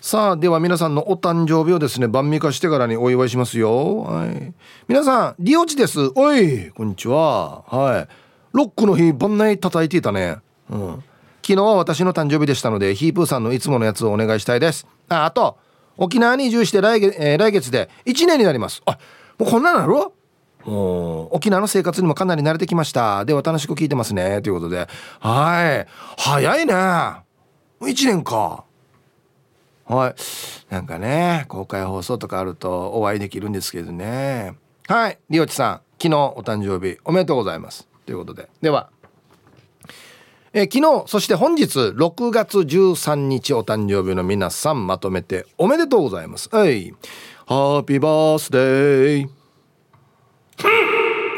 [0.02, 4.02] さあでは皆さんのお誕生日をですね晩味化してからにお祝いしますよ。
[4.02, 4.54] はい。
[4.88, 6.12] 皆さんリオチです。
[6.16, 7.64] おいこんにちは。
[7.68, 8.08] はい。
[8.52, 10.38] ロックの日晩内叩いていたね。
[10.70, 11.04] うん。
[11.46, 14.88] 昨日は私の誕生日でしたのでヒープーさんのいつものやつをお願いしたいです。
[15.10, 15.58] ああと
[15.98, 18.82] 沖縄に移住して来月,、えー、来月で1年になります。
[18.86, 18.98] あ
[19.38, 19.94] もうこんなのある？
[20.66, 23.26] もう沖縄の生活にもかなり慣れてきました。
[23.26, 24.42] では楽しく聞いてますね。
[24.42, 24.88] ということで。
[25.20, 25.88] はい。
[26.18, 26.74] 早いね。
[26.74, 27.26] 1
[27.82, 28.64] 年か。
[29.86, 30.16] はい。
[30.74, 34.56] なんかね公開放送とかあるとお会いできるんですけどね。
[34.88, 35.20] はい。
[35.30, 37.86] リオチさん昨日お誕生日おめでとうございます。
[38.06, 38.48] ということで。
[38.62, 38.90] では。
[40.56, 46.48] え昨日そして本日6月13日お誕生日の皆さんまとめておめでとうございます。
[46.52, 46.94] はい。
[47.48, 49.30] ハッピーバースデー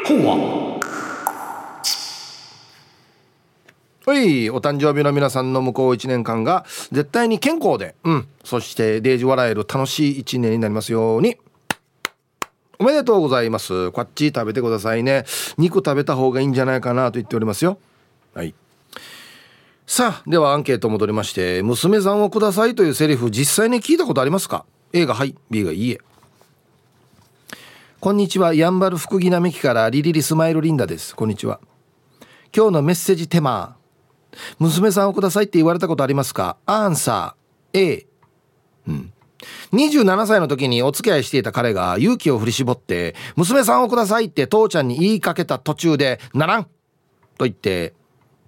[0.05, 0.79] ほわ
[4.05, 4.49] はい。
[4.49, 8.27] お誕生日の皆さんの向こう1年間が絶対に健康でうん。
[8.43, 11.37] そしてデージ笑える楽しい1年になりますように。
[12.79, 13.91] おめでとうございます。
[13.91, 15.23] こっち食べてくださいね。
[15.57, 17.79] 肉食べた方がいいんじゃないかなと言っておりますよ。
[18.33, 18.53] はい
[19.87, 25.99] さあではアンケート戻りまして「娘さんをください」というセリフ実際に聞いたことありますか？A がはい B がいいえ。
[27.99, 31.15] こんにちはやんばる福木並木からリリリスマイルリンダです。
[31.15, 31.59] こんにちは。
[32.55, 33.77] 今日のメッセージテーマ。
[34.59, 36.57] 娘さんをくださいって言われたことありますか？
[36.65, 38.07] アンサー A
[38.87, 39.13] うん。
[39.73, 46.63] 27歳の時にお付き合いしていた彼が勇気を振り絞って「娘さんをください」って父ちゃんに言いかけた途中で「ならん!」
[47.37, 47.93] と言って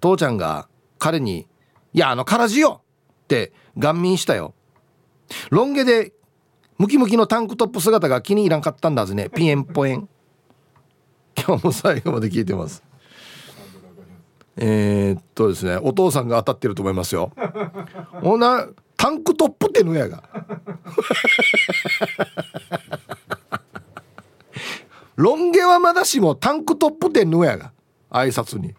[0.00, 0.67] 父ちゃんが
[0.98, 1.46] 彼に
[1.94, 2.82] 「いやあのからじよ!」
[3.24, 4.54] って顔民したよ。
[5.50, 6.12] ロン毛で
[6.78, 9.28] ムキムキのタンクトップ姿が気に入らんかったんだぜね。
[9.28, 10.08] ピエンポエン。
[11.36, 12.82] 今日も最後まで聞いてます。
[14.56, 17.32] えー、っとですねお父さんが当たってると思いますよ。
[18.22, 20.24] ほなタンクトップってのやが。
[25.16, 27.72] ロン毛はまだしもタンクトップってのやが。
[28.10, 28.74] 挨拶に。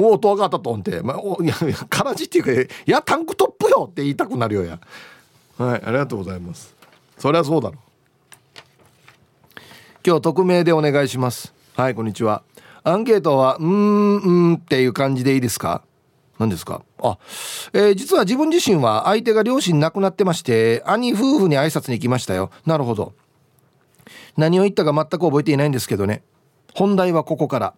[0.00, 1.54] おおとがったとんて、まあ、おいや
[1.90, 3.88] からじっていうかいやタンクトップよ！
[3.90, 4.78] って言いたくなるよや。
[5.56, 6.72] はいありがとうございます。
[7.18, 7.78] そりゃそうだろ。
[10.06, 11.52] 今日匿名でお願いします。
[11.76, 12.44] はいこんにちは。
[12.84, 15.82] アンケートはうーんうんっていう感じでいいですか？
[16.38, 16.82] 何ですか？
[17.02, 17.18] あ、
[17.72, 22.52] えー、実は自分自身は相手が両親亡くなってまして兄夫婦に挨拶に行きましたよ。
[22.64, 23.14] なるほど。
[24.36, 26.22] 何を言ったか全く覚えていないんですけどね。
[26.72, 27.74] 本題はここから。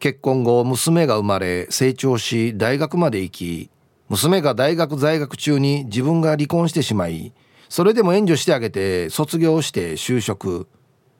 [0.00, 3.70] 結婚後娘が生まれ成長し大学まで行き
[4.08, 7.32] 娘が大学在学中に自分が離婚してしまい
[7.68, 10.66] それでも援助してあげて卒業して就職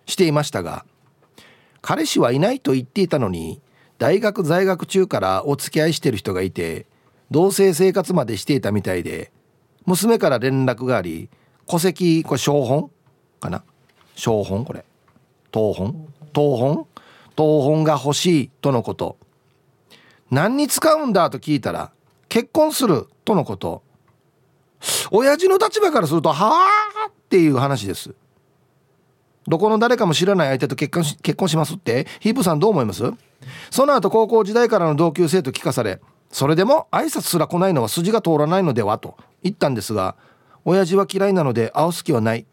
[0.07, 0.87] していましたが
[1.83, 3.61] 彼氏はいないと言っていたのに
[3.99, 6.87] 大学在学中からお付き合いしてる人がいて
[7.31, 9.31] 同棲生活までしていたみたいで
[9.85, 11.29] 娘から連絡があり
[11.67, 12.91] 戸籍これ小本
[13.41, 13.63] かな？
[14.17, 14.85] 小本これ。
[15.53, 16.09] 東本？
[16.35, 16.87] 東本？
[17.37, 19.17] 東本が欲しいとのこと
[20.31, 21.29] 何に使うんだ？
[21.31, 21.91] と聞いたら
[22.29, 23.83] 結婚するとのこと
[25.11, 26.69] 親父の立場からするとは
[27.07, 27.09] あ？
[27.09, 28.15] っていう話です
[29.49, 33.03] どこの誰かも知らない相手と結婚し結婚しますってヒープさんどう思います
[33.71, 38.99] その後高校時代からの同級生と聞かされそれでも挨拶すら来ないのは筋が通らないのでは？
[38.99, 40.15] と言ったんですが
[40.65, 42.47] 親父は嫌いなので会う隙はない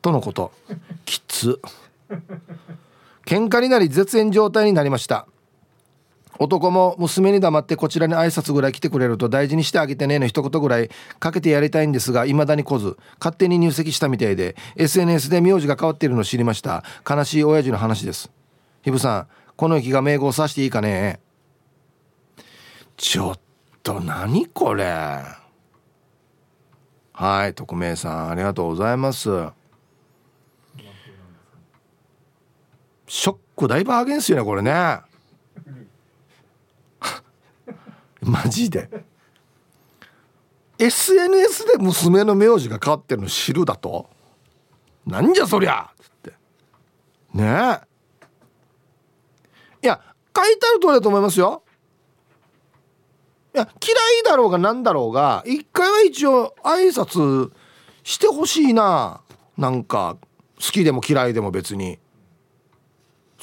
[0.00, 0.52] とのこと
[1.04, 1.60] きつ
[3.26, 5.26] 喧嘩になり絶縁状態になりました。
[6.38, 16.84] 男も娘に黙ってこちらに挨拶ぐらい来てくれると大事にしてあげてねの一言ぐらいかけてやりたいんですが未だに来ず勝手に入籍したみたいで SNS で名字が変わっているのを知りました。
[17.08, 18.30] 悲しい親父の話です。
[18.82, 21.20] ひぶさんこの駅が名簿をさしていいかね？
[22.98, 23.38] ちょっ
[23.82, 24.84] と何これ？
[27.14, 29.30] はい匿名さんありがとうございます。
[33.06, 35.00] ショック大バーゲンっすよねこれね。
[38.20, 38.88] マジで。
[40.78, 44.10] SNS で娘の名字が変わってるの知るだと？
[45.06, 45.90] なんじゃそりゃ！
[46.00, 46.32] つって。
[47.32, 47.80] ね。
[47.82, 47.86] え
[49.82, 50.02] いや
[50.36, 51.62] 書いてある通りだと思いますよ。
[53.54, 57.52] いや嫌いだろうが何だろうが一回は一応挨拶
[58.02, 59.22] してほしいな。
[59.56, 60.18] なんか
[60.56, 61.98] 好きでも嫌いでも別に。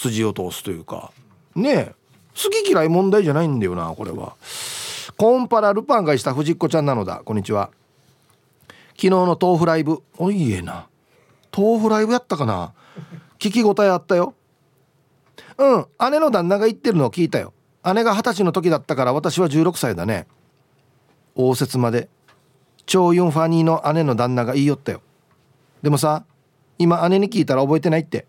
[0.04, 1.12] 筋を通すというか。
[1.56, 1.94] ね
[2.36, 4.36] 好き嫌い問題じゃないんだよなこれは。
[5.18, 7.22] コンパラルパンがした藤子ちゃんなのだ。
[7.24, 7.70] こんにちは。
[8.90, 10.02] 昨日の豆腐ライブ。
[10.18, 10.88] おいえな。
[11.56, 12.74] 豆腐ライブやったかな。
[13.40, 14.34] 聞き応えあったよ。
[15.58, 17.54] うん姉の旦那が言ってるのを聞いたよ。
[17.94, 20.28] 姉が二十歳の時だったから私は16歳だね。
[21.36, 22.10] 応接まで。
[22.86, 25.02] 超ユンファニーの姉の旦那が言いよったよ。
[25.82, 26.26] でもさ
[26.80, 28.26] 今姉に聞いたら覚えてないって。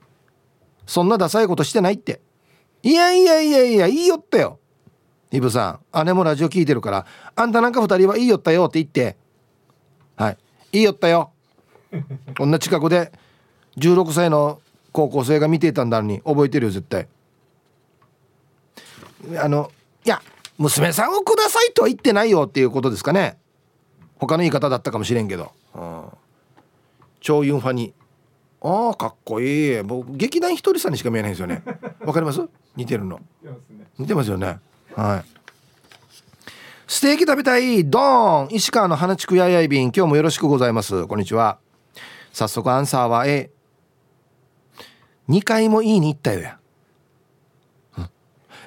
[0.87, 2.21] そんなダサいことしてないって。
[2.83, 4.59] いやいやいやいや言いよったよ。
[5.31, 9.17] イブさん姉もラジオ聞いてるからあんたなんか二人はいいよったよって言って。
[10.17, 10.39] はい。
[10.73, 11.33] いいよったよ。
[12.37, 13.13] こんな近くで
[13.79, 14.61] 16歳の
[14.93, 17.09] 高校生が見ていたんだのに覚えてるよ絶対。
[19.39, 19.73] あの
[20.05, 20.21] いや
[20.59, 23.39] 娘さんをくださいとは言ってないよっていうことですかね。
[24.19, 26.05] 他の言い方だったかもしれんけど、うん、
[27.21, 27.93] 超ユンファに
[28.67, 29.83] ああかっこいい。
[29.83, 31.63] 僕劇団ひとりさんにしか見えないんですよね。
[32.01, 32.41] わかります？
[32.75, 33.21] 似てるの。
[33.99, 34.59] 似てますよね。
[34.97, 35.25] はい。
[36.87, 37.85] ステーキ食べたい。
[37.85, 38.49] ドーン。
[38.55, 39.93] 石川の花竹ややいびん。
[39.95, 41.07] 今日もよろしくございます。
[41.07, 41.59] こんにちは。
[42.33, 43.51] 早速アンサーは A
[45.29, 46.59] 2回もいいに行ったよや。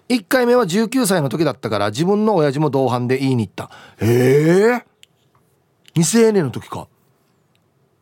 [0.09, 3.69] 1回目は19歳の時だったから自分の親父も同伴で言いに行った。
[3.99, 4.85] へえ
[5.95, 6.87] 未成年の時か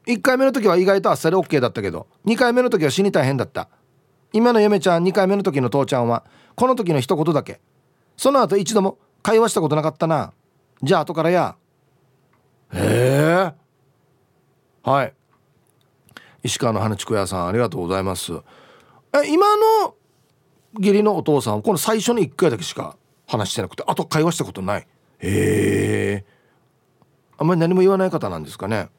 [0.08, 3.70] 1回目の時は意外とあっさり OK だったけど2回目の時は死に大変だった。
[4.34, 7.62] 今の嫁ちゃん2回目の時の父ちゃんはこの時の一言だけ。
[8.18, 10.34] その後一度も会話したことなかったな。
[10.84, 11.56] じゃあ後からや。
[12.74, 13.54] へえ
[14.84, 15.14] はい。
[16.44, 18.34] 石川の花竹屋さんありがとうございます。
[18.34, 19.96] え今の
[20.78, 24.88] 義理のお父さんはこの最初の1回だけしか話してなくてあと会話したことない。
[25.20, 26.26] へえ
[27.38, 28.90] あんまり何も言わない方なんですかね。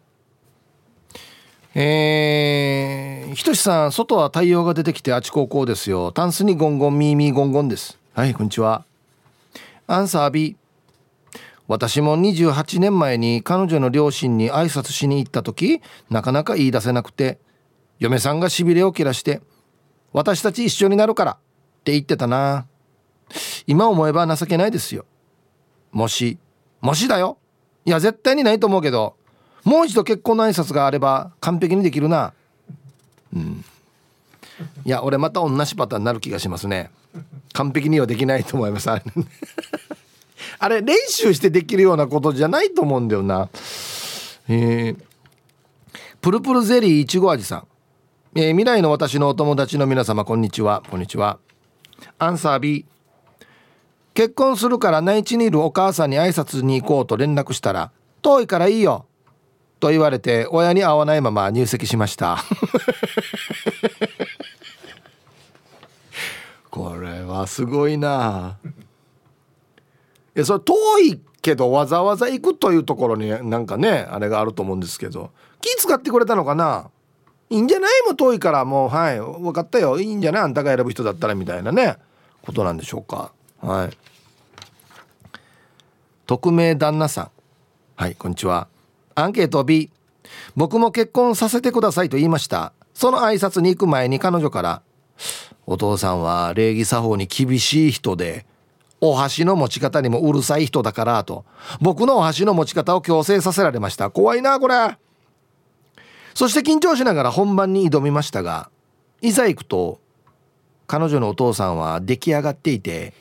[1.79, 6.11] えー、ひとしさん外は太陽が出てきてあちここですよ。
[6.11, 7.99] タンスにゴンゴンミーミーゴンゴンです。
[8.15, 8.87] はいこんにちは。
[9.87, 10.57] アンサー B
[11.69, 17.39] 私も28年前に彼女の両親に挨拶しに行った時なかなか言い出せなくて
[17.99, 19.43] 嫁さんがしびれを切らして
[20.15, 21.37] 「私たち一緒になるから」っ
[21.85, 22.67] て言ってたな。
[23.67, 25.05] 今思えば情けないですよ。
[25.93, 26.39] もし
[26.81, 27.37] もしだよ。
[27.85, 29.15] いや絶対にないと思うけど。
[29.67, 32.33] もう一度結婚の挨拶があれば完璧にできるな。
[33.35, 33.64] うん。
[34.85, 36.89] いや俺また同じパターンになる気がしますね。
[37.53, 38.89] 完璧にはできないと思います。
[38.89, 43.49] あれ練習してできるようなことじゃないと思うんだよな。
[44.49, 44.97] えー、
[46.21, 47.67] プルプルゼリーいちご味さん、
[48.37, 50.85] えー、未来の私のお友達の皆様こんにちは。
[50.89, 51.41] こんにちは。
[52.21, 52.87] アンサー B
[54.14, 57.91] 結婚するから内地にいるお母さんに挨拶に行こうと連絡したら
[58.23, 59.07] 遠いからいいよ。
[59.87, 62.39] と言われて親に会わないまま入籍しました。
[66.70, 68.59] これはすごいな。
[70.34, 70.74] いやそれ遠
[71.14, 75.30] いけどわざわざ行くというところになんかねあれがあると思うんですけど。
[75.61, 76.91] 気使ってくれたのかな？
[77.49, 77.91] いいんじゃない？
[78.09, 79.20] も遠いからもうはい。
[79.20, 80.01] 分かったよ。
[80.01, 80.43] いいんじゃない？
[80.43, 81.97] あんたが選ぶ人だったらみたいなね。
[82.43, 83.30] ことなんでしょうか。
[83.61, 83.97] はい。
[86.26, 87.30] 匿名旦那さん。
[87.95, 88.66] はいこんにちは
[89.19, 89.91] アンケート B
[90.57, 92.75] 僕も結婚させてくださいと言いました。
[92.93, 94.83] その挨拶に行く前に彼女から
[95.67, 98.45] お父さんは礼儀作法に厳しい人で
[99.01, 101.47] お箸の持ち方にもうるさい人だからと
[101.81, 104.11] 僕のお箸の持ち方を強制させられました。
[104.11, 104.99] 怖いなこれ。
[106.35, 108.71] そして緊張しながら本番に挑みましたが
[109.23, 109.99] いざ行くと
[110.87, 113.14] 彼女のお父さんは出来上がっていて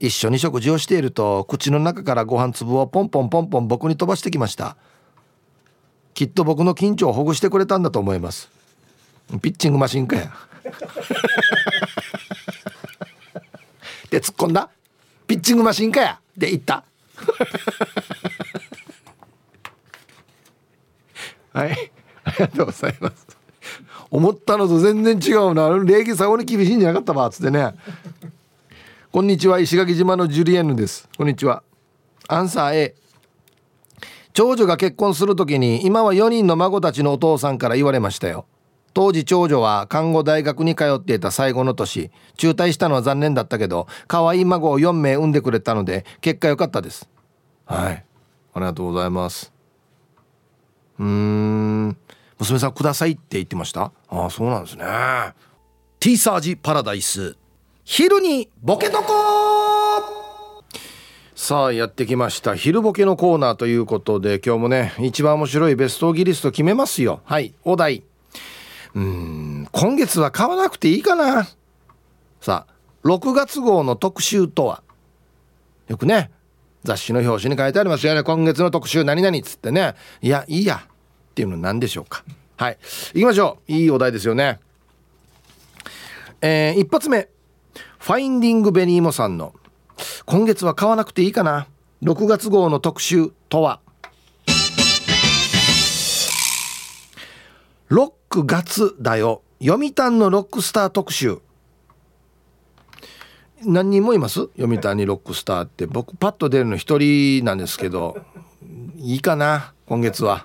[0.00, 4.76] 一緒に食事をしていると口の中からご飯粒をポンポンポンポン僕に飛ばしてきました。
[6.16, 8.48] きっと僕の緊張をほぐしてくれたんだと思います。
[9.42, 10.32] ピッチングマシンかや。
[14.08, 14.70] で突っ込んだ。
[15.26, 16.18] ピッチングマシンかや。
[16.34, 16.84] で言った。
[21.52, 21.92] はい。
[22.24, 23.26] ありがとうございます。
[24.10, 25.68] 思ったのと全然違うな。
[25.84, 27.28] 礼儀作法に厳しいんじゃなかったわ。
[27.28, 27.74] つってね。
[29.12, 29.60] こんにちは。
[29.60, 31.10] 石垣島のジュリエンヌです。
[31.18, 31.62] こんにちは。
[32.26, 32.94] アンサー A
[34.36, 38.44] 長女が結婚する時に今は4人の孫たちのお父さんから言われましたよ。
[38.92, 42.10] 当時長女は看護大学に通っていた最後の年。
[42.36, 47.08] 中退したのは残念だったけど可愛い孫を4名産んでくれたので結果良かったです。
[47.64, 48.04] はい。
[48.52, 49.54] ありがとうございます。
[50.98, 51.96] うーん。
[52.38, 53.90] 娘さんくださいって言ってました？
[54.10, 54.84] ああそうなんですね。
[55.98, 57.38] ティーサージパラダイス。
[57.84, 59.14] 昼にボケとこ
[61.38, 62.56] さあやってきました。
[62.56, 67.20] 昼ボケのコーナーということで今日もね一番面白いベストギリスト決めますよ。
[67.24, 67.52] はい。
[67.62, 68.04] お題。
[68.94, 71.46] うん今月は買わなくていいかな。
[72.40, 72.74] さあ
[73.06, 74.82] 6月号の特集とは？
[75.88, 76.30] よくね
[76.84, 78.22] 雑誌の表紙に書いてありますよね。
[78.22, 79.94] 今月の特集何々っつってね。
[80.22, 80.86] いやいいや。
[80.86, 82.24] っていうの何でしょうか。
[82.56, 82.78] はい。
[83.12, 83.72] 行きましょう。
[83.72, 84.58] いいお題ですよね。
[86.40, 87.28] えー、一発目。
[87.98, 89.52] ファインディングベニーモさんの
[90.26, 91.68] 今月は買わなくていいかな。
[92.02, 93.78] 6月号の特集とは。
[97.86, 99.42] ロック月だよ。
[99.62, 101.38] 読谷のロックスター特集。
[103.64, 104.48] 何人もいます？
[104.56, 108.16] 読谷にロックスターって僕パッと出るの一人なんですけど。
[108.96, 109.74] いいかな？
[109.86, 110.44] 今月は。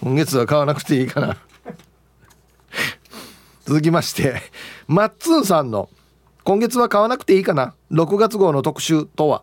[0.00, 1.36] 今月は買わなくていいかな。
[3.66, 4.40] 続きまして。
[4.86, 5.90] マッツンさんの
[6.44, 7.74] 「今月は買わなくていいかな。
[7.90, 9.42] 6月号の特集とは」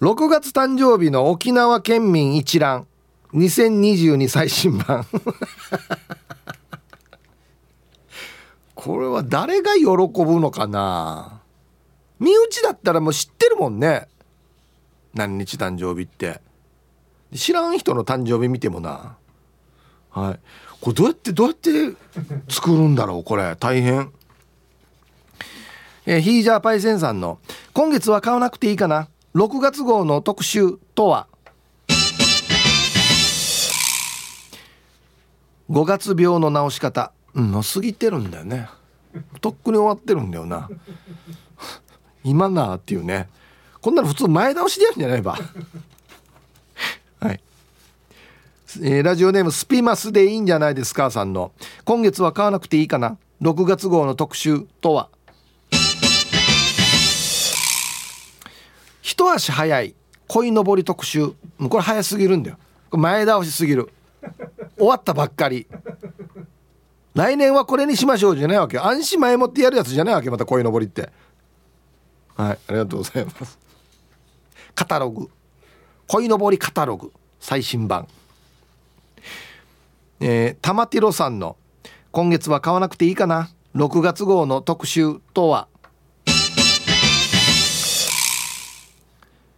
[0.00, 2.86] 6月誕生日の沖縄県民一覧。
[3.32, 5.04] 2022最新版。
[8.76, 11.40] これは誰が喜ぶのかな。
[12.20, 14.06] 身内だったらもう知ってるもんね。
[15.14, 16.40] 何日誕生日って。
[17.34, 19.16] 知らん人の誕生日見てもな。
[20.10, 20.38] はい。
[20.86, 21.96] これどうやってどうやって
[22.48, 23.56] 作るんだろうこれ。
[23.58, 24.12] 大変。
[26.06, 27.40] え、ヒージャーパイセンさんの
[27.74, 29.08] 「今月は買わなくていいかな。
[29.34, 31.26] 6月号の特集とは。
[35.68, 37.10] 5月病の治し方。
[37.34, 38.68] うんの過ぎてるんだよね。
[39.40, 40.70] とっくに終わってるんだよな。
[42.22, 43.28] 今なっていうね。
[43.80, 45.36] こんなの普通前倒しでやるんじゃないば
[47.18, 47.40] はい、
[48.82, 51.52] えー、ラジオネームスピマスでいいんじゃないですかさんの。
[51.84, 53.16] 今月は買わなくていいかな。
[53.42, 55.08] 6月号の特集とは。
[59.02, 59.94] 一足早い
[60.28, 61.20] 鯉のぼり特集。
[61.58, 62.58] もうこれ早すぎるんだよ。
[62.90, 63.90] 前倒しすぎる。
[64.76, 65.66] 終わったばっかり。
[67.14, 71.08] 来年はこれにしましょうじゃないわけ安心前もってやるやつじゃないわけまた鯉のぼりって。
[72.36, 73.58] はいありがとうございます。
[74.74, 75.30] カタログ。
[76.08, 77.12] 鯉のぼりカタログ。
[77.40, 78.06] 最新版。
[80.20, 81.56] えー、玉ティロさんの
[82.10, 85.68] 「今月は買わなくていいかな？6月号の特集とは」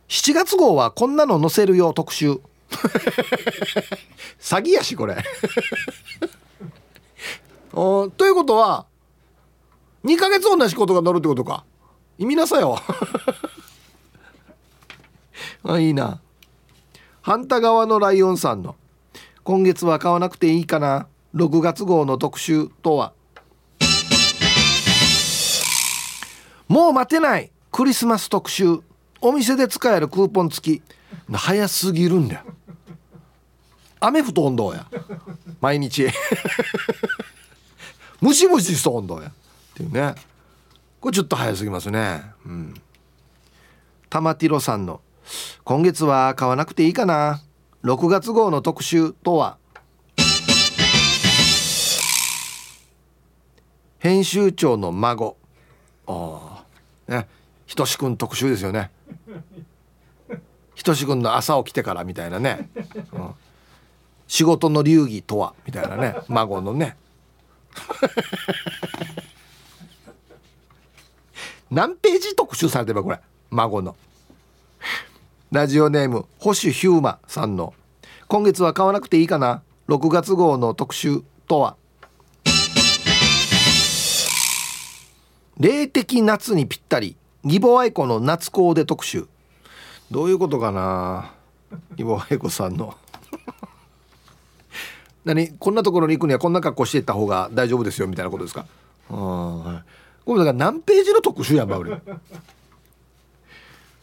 [0.09, 2.40] 7月号はこんなの載せるよ特集。
[4.40, 5.16] 詐欺やしこれ。
[7.72, 8.86] おということは
[10.04, 11.64] 2ヶ月同じことが載るってことか。
[12.18, 12.78] 意味なさよ。
[15.64, 16.20] あいいな。
[17.22, 18.76] 反対側のライオンさんの
[19.49, 21.07] 「今月は買わなくていいかな。
[21.34, 23.14] 6月号の特集とは」
[26.68, 27.51] もう待てない。
[27.72, 28.80] クリスマス特集。
[29.22, 30.82] お店で使えるクーポン付き。
[31.32, 32.40] 早すぎるんだよ。
[34.01, 34.86] 雨降と温度や。
[35.62, 36.09] 毎日。
[38.20, 39.28] ムシムシしと温度や。
[39.28, 39.32] っ
[39.72, 40.14] ていうね。
[41.01, 42.22] これちょっと早すぎますね。
[42.44, 42.74] うん。
[44.11, 45.01] 玉ティロさんの
[45.64, 47.40] 「今月は買わなくていいかな。
[47.85, 49.57] 6月号の特集とは？
[54.01, 55.37] 編集長の孫。
[56.07, 56.64] あ
[57.09, 57.29] あね。
[57.66, 58.91] ひとしくん特集ですよね。
[60.74, 62.70] ひとしくんの朝起きてからみたいなね、
[63.12, 63.35] うん、
[64.26, 66.16] 仕事の流儀とはみたいなね。
[66.29, 66.97] 孫のね。
[71.70, 73.20] 何ページ特集されてるこれ？
[73.51, 73.95] 孫の。
[75.51, 77.72] ラジオネーム星ヒューマさんの。
[78.26, 81.76] 今月は買わなくていいかな？6月号の特集とは？
[85.59, 87.16] 霊的夏にぴったり。
[87.44, 89.26] 義母愛子の夏コーデ特集。
[90.11, 91.32] どういうことかな？
[91.96, 92.94] 義母愛子さんの。
[95.24, 95.49] 何？
[95.53, 98.66] こんなところに行くにはこんな格好していった方が大丈夫ですよみたいなことですか？
[99.09, 99.82] あ、はい、
[100.26, 101.99] これだから何ページの特集やんば俺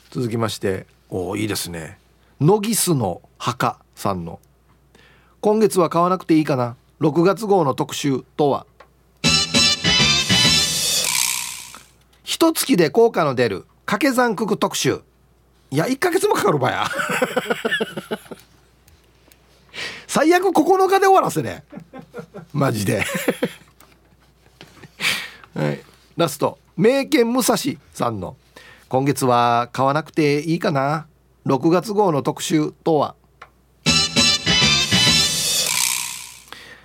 [0.10, 0.88] 続きまして。
[1.10, 2.00] おおいいですね。
[2.42, 4.40] ノギスの墓さんの。
[5.40, 6.76] 今月は買わなくていいかな。
[7.00, 8.66] 6月号の特集とは。
[12.24, 15.02] 一月で効果の出る掛け算九九特集。
[15.72, 16.86] いや1ヶ月もかかるばや。
[20.08, 21.64] 最悪9日で終わらせね。
[22.52, 23.06] マジで。
[25.54, 25.82] はい。
[26.18, 26.58] ラスト。
[26.76, 27.58] 名犬武蔵
[27.94, 28.36] さんの。
[28.88, 31.08] 今月は買わなくていいかな。
[31.46, 33.16] 6月号の特集とは。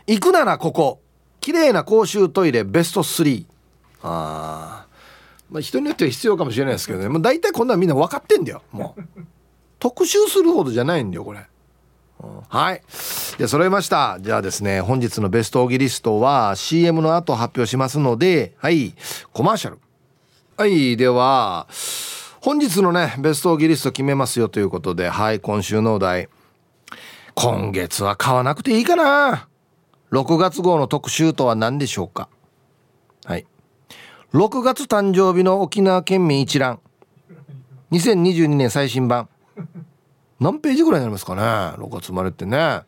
[0.07, 1.01] 行くならここ。
[1.41, 3.47] 綺麗な公衆トイレベスト3
[4.03, 4.87] ああ
[5.51, 7.09] まあ、人によっては必要かもしれないですけどね。
[7.09, 8.63] もう大体こんなんみんな分かってんだよ。
[8.71, 9.03] もう。
[9.79, 11.41] 特集するほどじゃないんだよこれ、
[12.23, 12.83] うん、はい。
[13.39, 14.19] で揃いました。
[14.21, 18.95] じゃあですね本日のベストオギリストは CM の後発表しますのではい。
[19.33, 19.79] コマーシャル
[20.61, 21.69] はいでは
[22.43, 26.29] 本日のねベストオギリスト決めますよということではい今週のお題。
[27.35, 29.49] 今月は買わなくていいかな。
[30.13, 32.29] 6月号の特集とは何でしょうか。
[33.25, 33.47] はい。
[34.35, 36.81] 6月誕生日の沖縄県民一覧。
[37.93, 39.31] 2022年最新版。
[40.41, 41.41] 何ページぐらいになりますかね。
[41.83, 42.83] 6月生まれってね。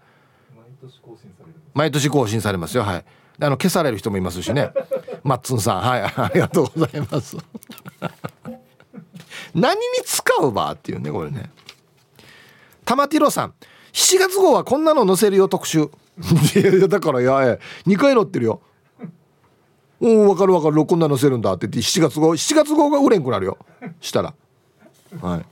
[1.73, 2.83] 毎年更新されますよ。
[2.83, 3.05] はい。
[3.41, 4.71] あの消される人もいますしね
[5.25, 7.37] マッツンさんはいありがとうございます。
[9.55, 11.51] 何に使うばっていうねこれね。
[12.85, 13.55] 玉ティロさん
[13.93, 15.91] 7月号はこんなの載せるよ特集。
[16.55, 18.61] いやだからいや2回載ってるよ。
[20.01, 20.85] うん分かる分かる。
[20.85, 23.59] こんな載せるんだって言って7月号7月号が売れんくなるよ。
[24.01, 24.35] したら。
[25.21, 25.45] はい。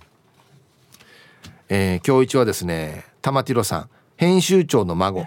[1.69, 5.25] えー、今日一はですね玉ティロさん編集長の孫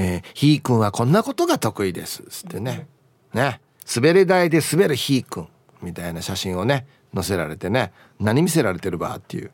[0.00, 2.86] えー、ひーくんはこんなことが得意です」つってね。
[3.34, 3.60] ね。
[3.92, 5.48] 滑り台で滑るひーくん
[5.82, 7.90] みたいな写真をね載せられてね。
[8.20, 9.50] 何見せられてるばっていう。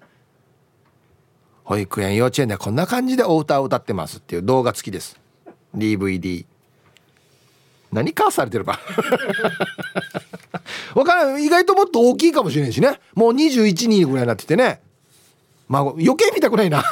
[1.64, 5.18] 保育園幼稚園ではこんな感じでお歌を歌ってますっていう動画付きです。
[5.74, 6.44] DVD
[7.90, 8.78] 何かされてるか
[10.94, 11.42] わからん。
[11.42, 13.00] 意外ともっと大きいかもしれないしね。
[13.14, 14.82] もう21人ぐらいになっててね。
[15.68, 16.84] まあ余計見たくないな。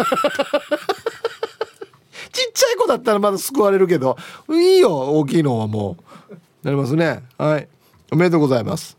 [2.32, 4.16] ちっちゃい子だったらまだ救われるけど
[4.50, 5.96] いいよ大きいのはも
[6.30, 6.34] う。
[6.64, 7.22] なりますね。
[7.38, 7.68] はい。
[8.10, 8.96] おめでとうございます。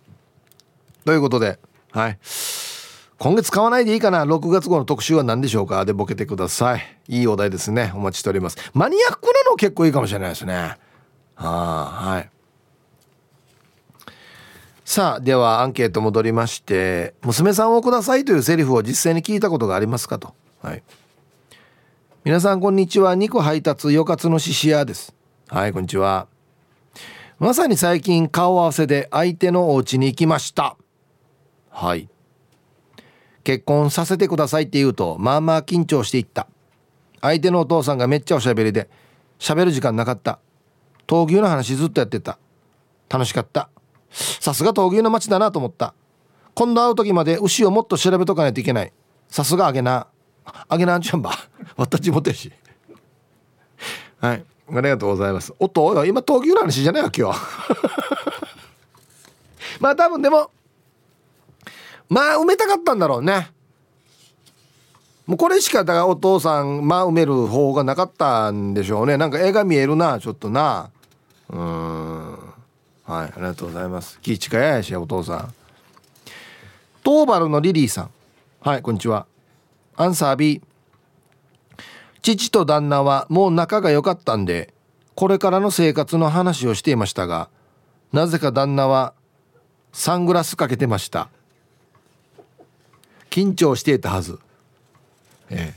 [1.05, 1.59] ということで
[1.91, 2.19] はい。
[3.19, 4.25] 今月買わないでいいかな。
[4.25, 5.85] 6月号の特集は何でしょうか？
[5.85, 6.81] でボケてください。
[7.07, 7.91] いいお題ですね。
[7.95, 8.57] お待ちしております。
[8.73, 10.77] マニアックなの結構いいかもしれないですね。
[11.35, 12.29] はい。
[14.83, 20.33] さあではアンケート戻りまして「娘さんをください」というセリフを実際に聞いたことがありますかと。
[20.61, 20.83] はい。
[22.25, 23.15] 皆さんこんにちは。
[23.15, 25.13] 肉配達よかつのししやです。
[25.49, 26.27] はいこんにちは。
[27.37, 30.77] まさに最近顔合わせで相手のお家に行きました。
[31.69, 32.07] はい。
[33.43, 36.47] 結婚させてくださいって言うとまあまあ緊張していった。
[37.19, 38.89] 相手のお父さんがめっちゃおしゃべりで
[39.37, 40.39] 喋る時間なかった。
[41.07, 42.39] 闘牛の話ずっとやってた。
[43.09, 43.67] 楽しかった。
[44.11, 45.93] さすが闘牛の街だなと思った。
[46.53, 48.93] 今度会う時まで牛をもっと調べとかないといけない。
[49.27, 50.07] さすがあげな。
[50.45, 51.31] あげなんちゃんば。
[51.77, 52.51] 私地元やし。
[54.19, 54.45] はい。
[54.71, 55.53] ありがとうございます。
[55.59, 57.39] おっと今闘牛の話じゃないわ今日。
[59.79, 60.51] まあ多分でも
[62.09, 63.51] まあ埋めたかったんだろうね。
[65.25, 69.17] もうこれしかだからお父さんまあ埋める方法がなかったんでしょうね。
[69.17, 70.89] なんか絵が見えるなちょっとな。
[71.49, 72.31] うん。
[72.33, 72.39] はい
[73.07, 74.19] ありがとうございます。
[74.21, 75.53] 気近ややしお父さん。
[77.03, 78.09] トーバルのリリーさん。
[78.61, 79.25] はいこんにちは。
[79.95, 80.61] アンサー B
[82.21, 84.73] 父と旦那はもう仲が良かったんで
[85.15, 87.49] これからの生活の話をしていましたが
[88.11, 89.13] なぜか旦那は
[89.93, 91.29] サングラスかけてました。
[93.29, 94.39] 緊張していたはず。
[95.49, 95.75] ええ。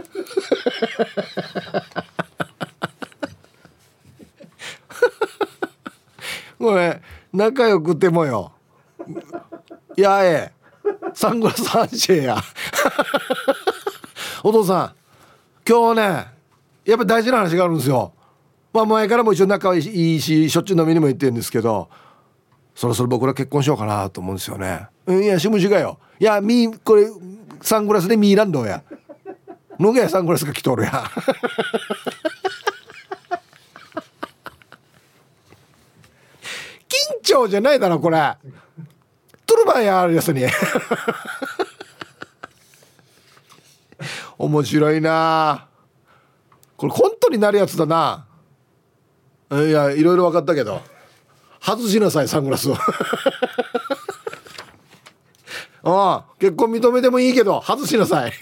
[6.58, 7.00] これ
[7.32, 8.52] 仲良くてもよ。
[9.96, 10.54] いやええ。
[11.14, 12.36] サングラスハンシェや。
[14.42, 14.92] お父さん
[15.68, 16.26] 今日ね
[16.84, 18.12] やっぱ大事な話があるんですよ。
[18.72, 19.78] まあ前からも一応仲い
[20.16, 21.88] いししょっちゅう飲みにも行ってるんですけど
[22.74, 24.86] そろそろ僕ら結婚しようかなと思うんですよね。
[25.08, 25.98] いやしむしがよ。
[26.18, 27.06] いやみこれ
[27.60, 28.82] サングラスでミーランドや。
[29.78, 30.90] のげサングラスが着とるや。
[36.88, 38.36] 緊張じゃないだろこれ。
[39.46, 40.42] トルバンやあるやつに。
[44.40, 45.68] 面白いな。
[46.78, 48.26] これ本当になるやつだな。
[49.52, 50.80] いやいろいろ分かったけど。
[51.60, 52.74] 外しなさいサングラスを。
[55.82, 58.32] ああ結婚認めてもいいけど外しなさい。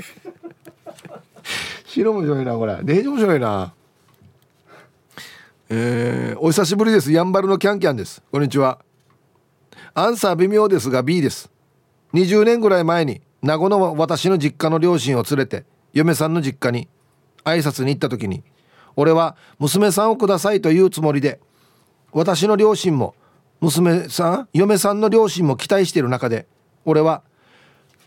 [1.87, 2.79] 白面白いなこれ。
[2.85, 3.73] デージ面白いな。
[5.69, 7.11] えー、お久しぶりです。
[7.11, 8.23] やんばるのキャンキャンです。
[8.31, 8.79] こんにちは。
[9.95, 11.51] アンサー微妙ですが B です。
[12.15, 16.89] 20年ぐらい前に名護の私の実家の両親を連れて嫁さんの実家に
[17.45, 18.43] 挨拶に行った時に
[18.97, 21.41] 俺は娘さんをくださいというつもりで
[22.13, 23.15] 私の両親も
[23.61, 26.47] 娘さん嫁さんの両親も期待している中で
[26.85, 27.23] 俺は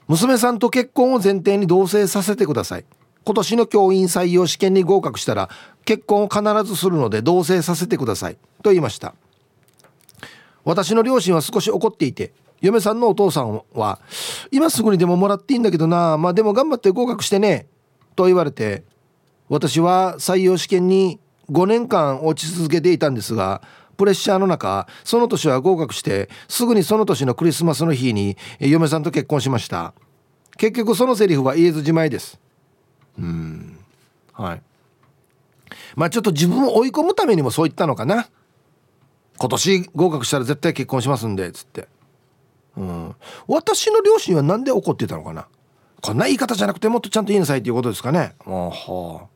[0.08, 2.86] 娘さんと結婚を前提に同棲させてください。
[3.24, 5.50] 今年の教員採用試験に合格したら
[5.86, 9.14] 結婚を必ずするので同棲させてくださいと言いました。
[10.64, 14.00] 私の両親は少し怒っていて嫁さんのお父さんは
[14.52, 17.68] 今すぐにでももらっていいんだけどなまあでも頑張って合格してね。
[18.16, 18.84] と言われて
[19.50, 23.62] 私は採用試験に5年間落ち続けていたんですが
[23.98, 29.94] プレッシャーの中その年は合格してすぐにその年のクリスマスの日に嫁さんと結婚しました。
[30.58, 32.40] 結局そのセリフは言えずじまいです。
[33.18, 33.80] うん。
[34.34, 34.62] はい。
[35.96, 38.28] まあちょっと自分を追い込むためにもそう言ったのかな。
[39.38, 41.88] 今年合格したら絶対結婚しますんでつって。
[42.78, 43.16] うん。
[43.48, 45.48] 私の両親は何で怒ってたのかな。
[46.02, 48.36] こんな言い方じゃなくてもっとちゃんと言いなさいっていうことですかね。
[48.46, 49.22] もうは。
[49.24, 49.32] あ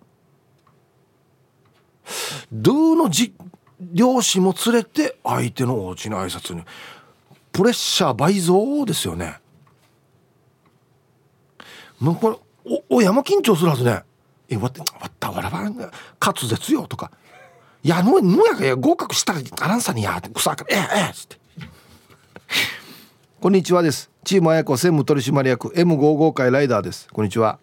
[2.51, 3.33] ドゥのじ
[3.79, 6.63] 両親も連れて相手のお家の挨拶に。
[7.51, 9.39] プレッシャー倍増ですよね。
[11.99, 12.35] もうこれ
[12.89, 14.03] お親も緊張するはずね
[14.49, 17.11] 「えわってわったわらばんが滑舌よ」とか
[17.83, 21.37] 「いやののやかや合格したらあらんさにや」って「草からええええ」っつって
[23.39, 24.09] 「こんにちは」です。
[24.25, 27.07] チーム綾子専務取締役 M55 会ライダーです。
[27.13, 27.59] こんにちは。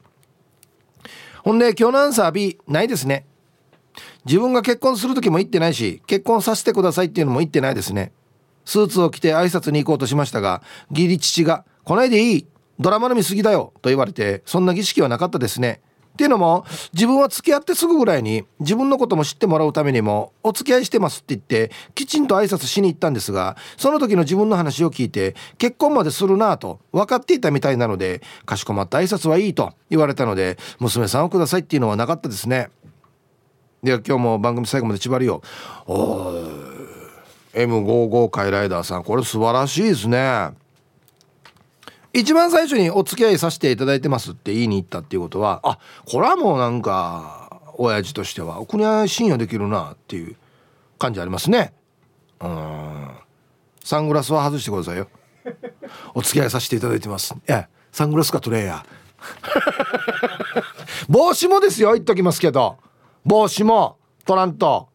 [1.43, 3.27] ほんで今日のアンサー B ないですね。
[4.25, 8.13] 自分が結婚する時も言ってないし結婚させてくださいっていうのも言ってないですね。
[8.65, 12.47] スーツを着て挨拶に行こうとしましたが義理父が「来ないでいい。
[12.79, 15.81] ドラマの見過ぎだよ」と言われてそんな儀式はなかったですね。
[16.13, 32.69] っていうのも自分は付き合ってすぐぐらいに自分のことも知ってもらうためにもお付き合いしてますって言ってきちんと挨拶しに行ったんですがその時の自分の話を聞いて結婚までするなと分かっていたみたいなのでかしこまった挨拶はいいと言われたので娘さんをくださいっていうのはなかったですね。
[33.83, 35.43] では今日も番組最後まで縛りよ
[35.87, 36.83] おー
[37.55, 40.62] M55 回ライダーさんこれ素晴らしいですね。
[42.13, 50.37] 一番最初にお付き合いさせていただいてますって言いに行ったっていうことはあこれはもうなんか親父としてはこれは信用できるなっていう
[50.99, 51.73] 感じありますね。
[52.41, 53.09] うん。
[53.83, 55.09] サングラスは外してくださいよ。
[56.15, 57.35] お付き合いさせていただいてます。
[57.49, 58.87] えサングラスかトレーや。
[61.09, 62.79] 帽子もですよ言っときますけど。
[63.25, 64.89] 帽子もトラント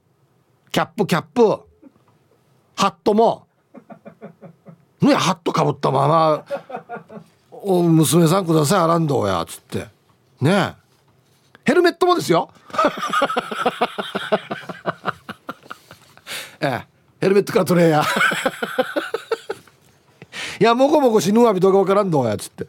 [0.71, 1.61] キャップキャップ。
[2.75, 3.46] ハットも。
[5.01, 6.43] ねハットかぶったまま
[7.51, 9.87] 「お娘さんくださいアランドや」っつって。
[10.41, 10.75] ね。
[11.63, 12.49] ヘルメットもですよ。
[16.61, 16.85] ええ。
[17.19, 18.03] ヘルメットから取れや。
[20.59, 22.67] いやもこもこ死ぬわびどうかわからんどうやっつって。